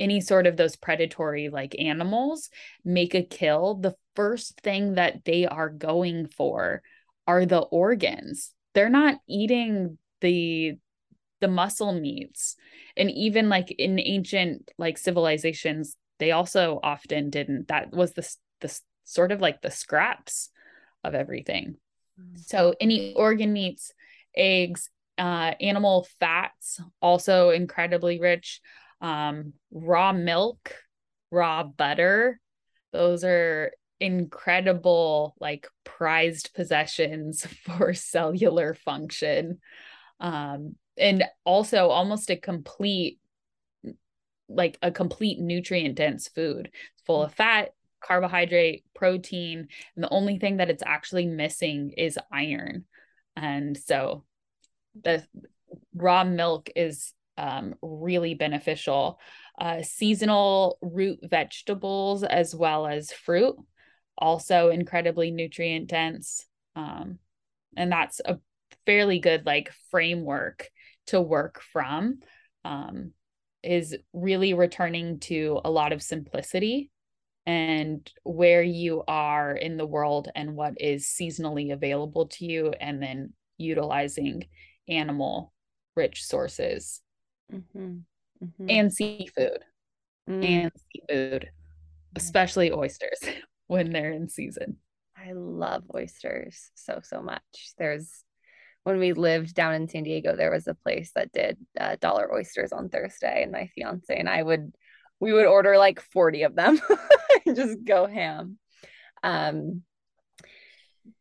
[0.00, 2.48] any sort of those predatory like animals
[2.84, 6.82] make a kill, the first thing that they are going for
[7.26, 8.52] are the organs.
[8.74, 10.78] They're not eating the
[11.40, 12.56] the muscle meats.
[12.96, 17.68] And even like in ancient like civilizations, they also often didn't.
[17.68, 18.28] That was the
[18.60, 20.50] the sort of like the scraps
[21.04, 21.76] of everything.
[22.20, 22.38] Mm.
[22.46, 23.92] So any organ meats,
[24.34, 28.60] eggs, uh, animal fats, also incredibly rich
[29.00, 30.74] um, raw milk,
[31.30, 32.40] raw butter.
[32.92, 39.58] Those are incredible, like prized possessions for cellular function.
[40.18, 43.18] Um, and also almost a complete,
[44.48, 47.70] like a complete nutrient dense food, it's full of fat,
[48.00, 52.84] carbohydrate, protein, and the only thing that it's actually missing is iron.
[53.36, 54.24] And so
[55.00, 55.24] the
[55.94, 59.18] raw milk is um, really beneficial.
[59.58, 63.56] Uh, seasonal root vegetables as well as fruit,
[64.18, 66.46] also incredibly nutrient dense.
[66.76, 67.18] Um,
[67.76, 68.38] and that's a
[68.86, 70.68] fairly good like framework
[71.06, 72.20] to work from.
[72.64, 73.12] Um,
[73.62, 76.90] is really returning to a lot of simplicity
[77.46, 83.02] and where you are in the world and what is seasonally available to you and
[83.02, 84.46] then utilizing
[84.88, 85.52] animal
[85.96, 87.00] rich sources
[87.52, 87.98] mm-hmm.
[88.44, 88.66] Mm-hmm.
[88.68, 89.60] and seafood
[90.28, 90.44] mm.
[90.44, 91.50] and seafood
[92.16, 93.18] especially oysters
[93.66, 94.76] when they're in season
[95.16, 97.42] i love oysters so so much
[97.78, 98.24] there's
[98.84, 102.32] when we lived down in san diego there was a place that did uh, dollar
[102.32, 104.72] oysters on thursday and my fiance and i would
[105.20, 106.80] we would order like 40 of them
[107.46, 108.58] and just go ham.
[109.22, 109.82] Um,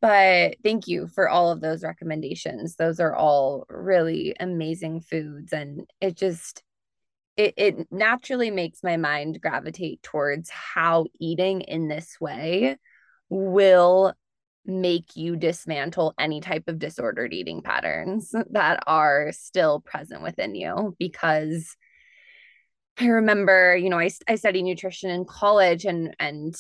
[0.02, 2.76] but thank you for all of those recommendations.
[2.76, 5.52] Those are all really amazing foods.
[5.52, 6.64] And it just,
[7.36, 12.78] it, it naturally makes my mind gravitate towards how eating in this way
[13.30, 14.14] will
[14.66, 20.96] make you dismantle any type of disordered eating patterns that are still present within you
[21.00, 21.76] because
[23.00, 26.54] I remember, you know, I, I studied nutrition in college and and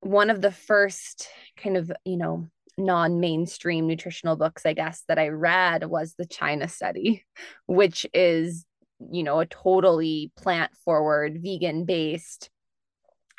[0.00, 5.28] one of the first kind of, you know, non-mainstream nutritional books, I guess, that I
[5.28, 7.24] read was the China study,
[7.66, 8.66] which is,
[9.10, 12.50] you know, a totally plant-forward, vegan-based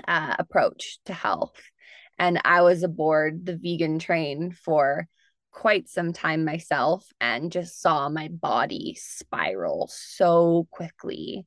[0.07, 1.59] uh, approach to health.
[2.17, 5.07] And I was aboard the vegan train for
[5.51, 11.45] quite some time myself and just saw my body spiral so quickly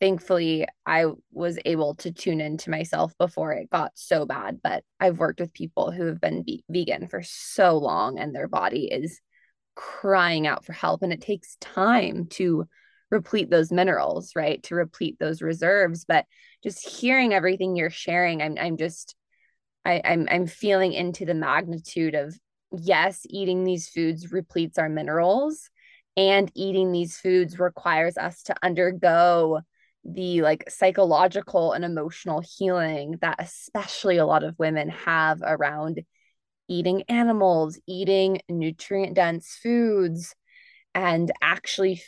[0.00, 4.60] thankfully I was able to tune into myself before it got so bad.
[4.62, 8.48] But I've worked with people who have been be- vegan for so long and their
[8.48, 9.20] body is
[9.74, 11.02] crying out for help.
[11.02, 12.66] And it takes time to
[13.10, 14.62] replete those minerals, right?
[14.64, 16.04] To replete those reserves.
[16.06, 16.26] But
[16.62, 19.14] just hearing everything you're sharing, I'm I'm just
[19.84, 22.36] I, I'm I'm feeling into the magnitude of
[22.72, 25.70] yes, eating these foods repletes our minerals.
[26.18, 29.60] And eating these foods requires us to undergo
[30.08, 36.02] the like psychological and emotional healing that especially a lot of women have around
[36.68, 40.34] eating animals, eating nutrient dense foods,
[40.94, 42.02] and actually f-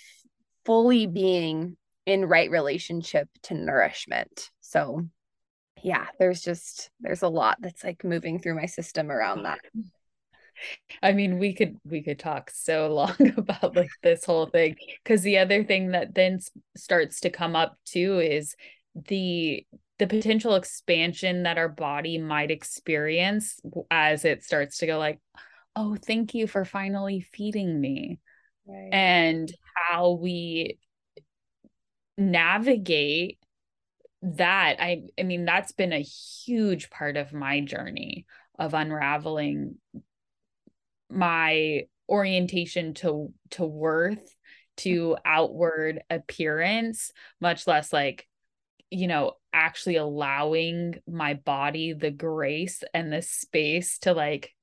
[0.64, 1.76] fully being
[2.06, 4.50] in right relationship to nourishment.
[4.60, 5.02] So,
[5.82, 9.58] yeah, there's just there's a lot that's like moving through my system around that.
[9.76, 9.88] Mm-hmm.
[11.02, 15.22] I mean, we could we could talk so long about like this whole thing because
[15.22, 16.40] the other thing that then
[16.76, 18.54] starts to come up too is
[19.08, 19.66] the
[19.98, 23.60] the potential expansion that our body might experience
[23.90, 25.20] as it starts to go like,
[25.76, 28.20] "Oh, thank you for finally feeding me."
[28.66, 28.90] Right.
[28.92, 30.78] And how we
[32.16, 33.38] navigate
[34.22, 38.26] that I I mean that's been a huge part of my journey
[38.58, 39.76] of unraveling
[41.10, 44.34] my orientation to to worth
[44.76, 48.26] to outward appearance much less like
[48.90, 54.54] you know actually allowing my body the grace and the space to like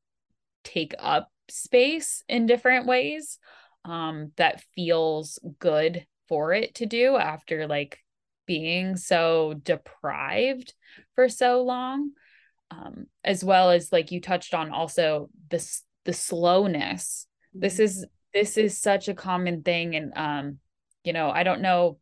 [0.63, 3.37] take up space in different ways
[3.83, 7.99] um that feels good for it to do after like
[8.45, 10.73] being so deprived
[11.15, 12.11] for so long.
[12.71, 17.83] Um as well as like you touched on also this the slowness this mm-hmm.
[17.83, 20.57] is this is such a common thing and um
[21.03, 21.97] you know i don't know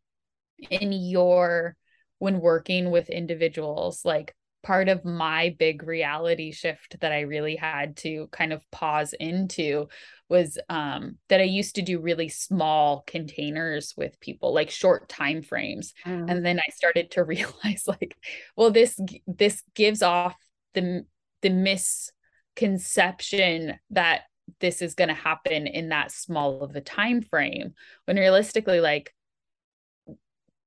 [0.70, 1.76] in your
[2.20, 7.98] when working with individuals like part of my big reality shift that i really had
[7.98, 9.88] to kind of pause into
[10.30, 15.42] was um that i used to do really small containers with people like short time
[15.42, 16.32] frames mm.
[16.32, 18.16] and then i started to realize like
[18.56, 18.98] well this
[19.28, 20.36] this gives off
[20.74, 21.06] the
[21.42, 22.10] the miss
[22.56, 24.22] conception that
[24.60, 27.74] this is going to happen in that small of a time frame
[28.06, 29.14] when realistically like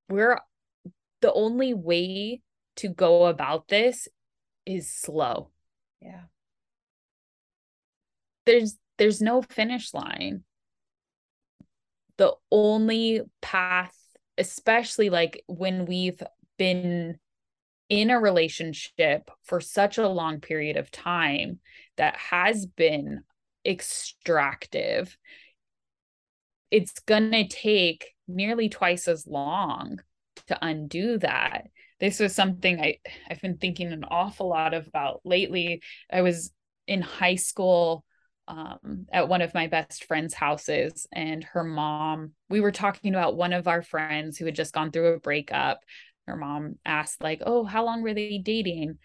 [0.08, 0.38] we're
[1.20, 2.40] the only way
[2.76, 4.08] to go about this
[4.64, 5.50] is slow.
[6.00, 6.24] Yeah.
[8.44, 10.44] There's there's no finish line.
[12.18, 13.94] The only path
[14.38, 16.22] especially like when we've
[16.58, 17.18] been
[17.88, 21.60] in a relationship for such a long period of time
[21.96, 23.22] that has been
[23.64, 25.16] extractive,
[26.70, 30.00] it's going to take nearly twice as long
[30.48, 31.68] to undo that.
[32.00, 32.98] This was something I,
[33.30, 35.82] I've been thinking an awful lot about lately.
[36.12, 36.52] I was
[36.86, 38.04] in high school
[38.48, 43.36] um, at one of my best friend's houses, and her mom, we were talking about
[43.36, 45.80] one of our friends who had just gone through a breakup
[46.26, 48.98] her mom asked like oh how long were they dating?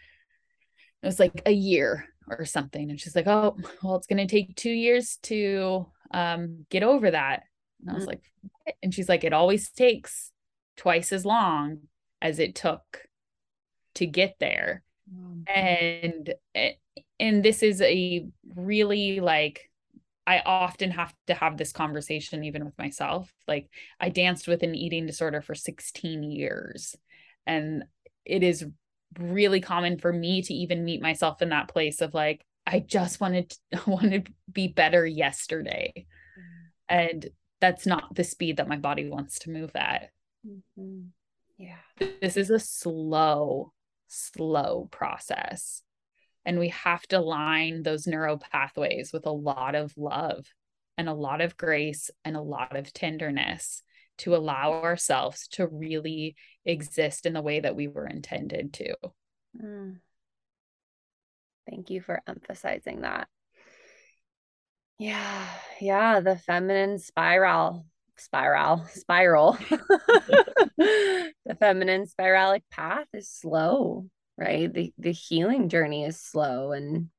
[1.03, 2.89] It was like a year or something.
[2.89, 7.11] And she's like oh well it's going to take two years to um, get over
[7.11, 7.43] that.
[7.81, 8.09] And i was mm-hmm.
[8.09, 10.31] like and she's like it always takes
[10.77, 11.79] twice as long
[12.21, 13.07] as it took
[13.95, 14.83] to get there.
[15.47, 16.73] And eh,
[17.19, 18.25] and this is a
[18.55, 19.69] really like
[20.25, 23.31] I often have to have this conversation even with myself.
[23.47, 23.69] Like
[23.99, 26.95] I danced with an eating disorder for 16 years
[27.51, 27.83] and
[28.25, 28.65] it is
[29.19, 33.19] really common for me to even meet myself in that place of like I just
[33.19, 35.91] wanted to, wanted to be better yesterday.
[35.95, 36.95] Mm-hmm.
[36.97, 37.29] And
[37.59, 40.09] that's not the speed that my body wants to move at.
[40.47, 41.07] Mm-hmm.
[41.57, 42.07] Yeah.
[42.21, 43.73] This is a slow,
[44.07, 45.83] slow process.
[46.45, 50.45] And we have to line those neural pathways with a lot of love
[50.97, 53.83] and a lot of grace and a lot of tenderness
[54.21, 56.35] to allow ourselves to really
[56.65, 58.93] exist in the way that we were intended to.
[59.61, 59.97] Mm.
[61.69, 63.27] Thank you for emphasizing that.
[64.99, 65.47] Yeah,
[65.79, 67.87] yeah, the feminine spiral,
[68.17, 69.57] spiral, spiral.
[70.77, 74.05] the feminine spiralic path is slow,
[74.37, 74.71] right?
[74.71, 77.09] The the healing journey is slow and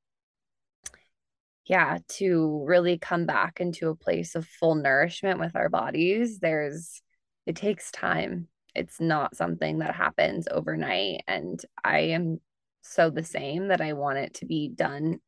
[1.67, 7.03] yeah, to really come back into a place of full nourishment with our bodies, there's
[7.47, 8.49] it takes time.
[8.75, 12.41] It's not something that happens overnight and I am
[12.83, 15.19] so the same that I want it to be done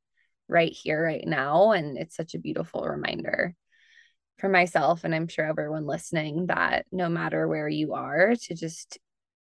[0.48, 1.72] right here, right now.
[1.72, 3.54] And it's such a beautiful reminder
[4.38, 8.98] for myself, and I'm sure everyone listening, that no matter where you are, to just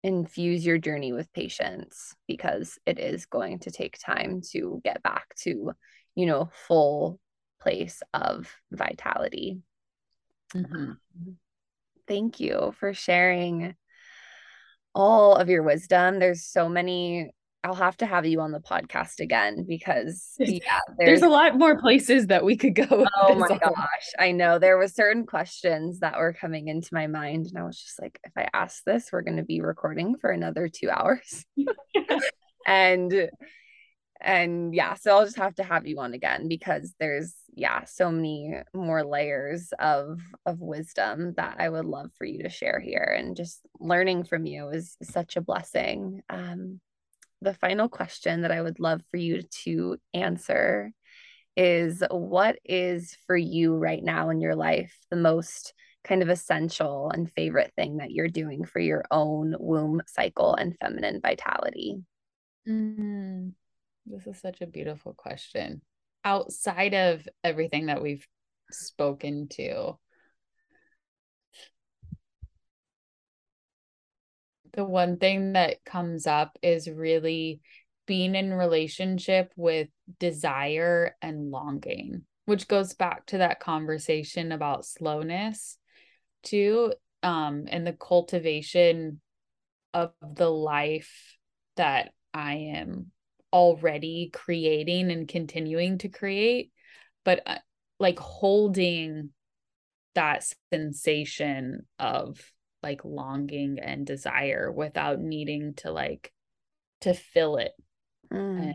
[0.02, 5.34] infuse your journey with patience because it is going to take time to get back
[5.42, 5.72] to,
[6.16, 7.20] you know, full
[7.60, 9.60] place of vitality.
[10.54, 10.92] Mm-hmm.
[12.08, 13.74] Thank you for sharing
[14.94, 16.18] all of your wisdom.
[16.18, 17.30] There's so many
[17.66, 21.58] I'll have to have you on the podcast again because yeah, there's, there's a lot
[21.58, 23.06] more places that we could go.
[23.16, 27.46] Oh my gosh, I know there was certain questions that were coming into my mind,
[27.46, 30.30] and I was just like, if I ask this, we're going to be recording for
[30.30, 31.44] another two hours,
[32.66, 33.28] and
[34.20, 38.10] and yeah, so I'll just have to have you on again because there's yeah so
[38.10, 43.14] many more layers of of wisdom that I would love for you to share here,
[43.18, 46.22] and just learning from you is such a blessing.
[46.28, 46.80] Um,
[47.42, 50.92] the final question that I would love for you to answer
[51.56, 55.72] is what is for you right now in your life the most
[56.04, 60.76] kind of essential and favorite thing that you're doing for your own womb cycle and
[60.80, 61.96] feminine vitality?
[62.68, 63.52] Mm,
[64.06, 65.82] this is such a beautiful question.
[66.24, 68.26] Outside of everything that we've
[68.70, 69.98] spoken to,
[74.76, 77.60] the one thing that comes up is really
[78.06, 79.88] being in relationship with
[80.20, 85.78] desire and longing which goes back to that conversation about slowness
[86.42, 86.92] too
[87.22, 89.20] um and the cultivation
[89.92, 91.36] of the life
[91.76, 93.10] that i am
[93.56, 96.70] already creating and continuing to create
[97.24, 97.56] but uh,
[97.98, 99.30] like holding
[100.14, 102.38] that sensation of
[102.82, 106.34] like longing and desire without needing to like
[107.00, 107.72] to fill it
[108.30, 108.60] mm.
[108.60, 108.74] and,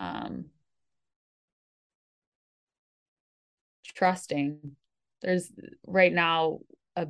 [0.00, 0.46] um
[3.94, 4.76] trusting
[5.20, 5.52] there's
[5.86, 6.60] right now
[6.96, 7.06] a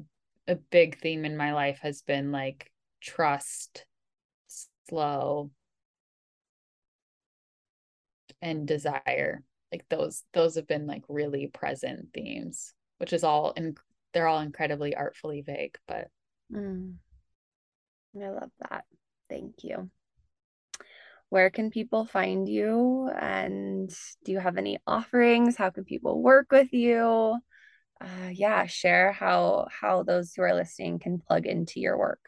[0.49, 2.69] a big theme in my life has been like
[3.01, 3.87] trust
[4.89, 5.53] slow
[8.45, 9.43] and desire
[9.73, 13.77] like those those have been like really present themes which is all and
[14.15, 16.09] they're all incredibly artfully vague, but
[16.51, 16.95] mm.
[18.17, 18.85] I love that.
[19.29, 19.91] Thank you.
[21.29, 23.11] Where can people find you?
[23.11, 23.91] And
[24.25, 25.57] do you have any offerings?
[25.57, 27.37] How can people work with you?
[28.01, 32.21] Uh, yeah, share how how those who are listening can plug into your work.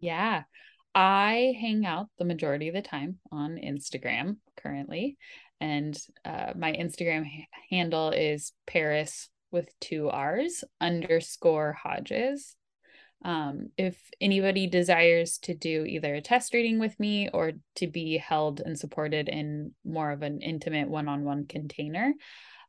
[0.00, 0.42] Yeah,
[1.00, 5.16] I hang out the majority of the time on Instagram currently,
[5.60, 12.56] and uh, my Instagram ha- handle is Parris with two R's underscore Hodges.
[13.24, 18.16] Um, if anybody desires to do either a test reading with me or to be
[18.16, 22.12] held and supported in more of an intimate one on one container,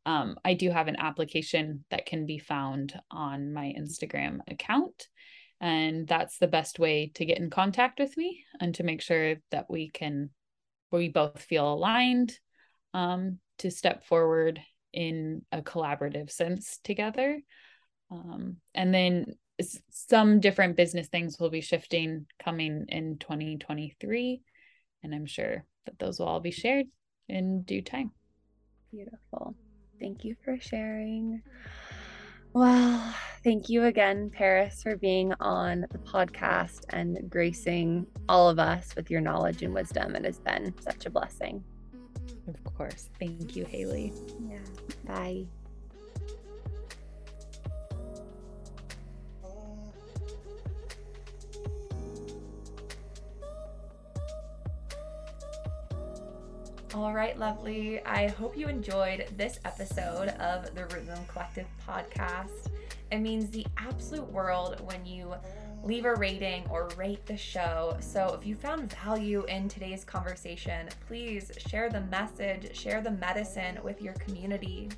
[0.05, 5.07] um, I do have an application that can be found on my Instagram account.
[5.61, 9.35] And that's the best way to get in contact with me and to make sure
[9.51, 10.29] that we can,
[10.91, 12.37] we both feel aligned
[12.93, 14.61] um, to step forward
[14.93, 17.39] in a collaborative sense together.
[18.09, 19.25] Um, and then
[19.91, 24.41] some different business things will be shifting coming in 2023.
[25.03, 26.87] And I'm sure that those will all be shared
[27.27, 28.11] in due time.
[28.91, 29.55] Beautiful.
[29.99, 31.41] Thank you for sharing.
[32.53, 38.95] Well, thank you again, Parris, for being on the podcast and gracing all of us
[38.95, 40.15] with your knowledge and wisdom.
[40.15, 41.63] It has been such a blessing.
[42.47, 43.09] Of course.
[43.19, 44.13] Thank you, Haley.
[44.49, 44.57] Yeah.
[45.05, 45.45] Bye.
[56.95, 58.03] All right, lovely.
[58.03, 62.71] I hope you enjoyed this episode of the Root Womb Collective podcast.
[63.11, 65.35] It means the absolute world when you
[65.83, 67.95] leave a rating or rate the show.
[67.99, 73.77] So if you found value in today's conversation, please share the message, share the medicine
[73.83, 74.89] with your community.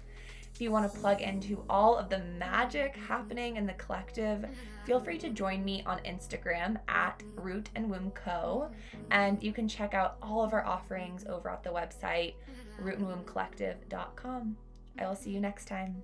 [0.62, 4.46] If you want to plug into all of the magic happening in the collective,
[4.86, 8.70] feel free to join me on Instagram at Root and Womb Co.
[9.10, 12.36] And you can check out all of our offerings over at the website
[12.80, 14.56] rootandwombcollective.com.
[15.00, 16.04] I will see you next time.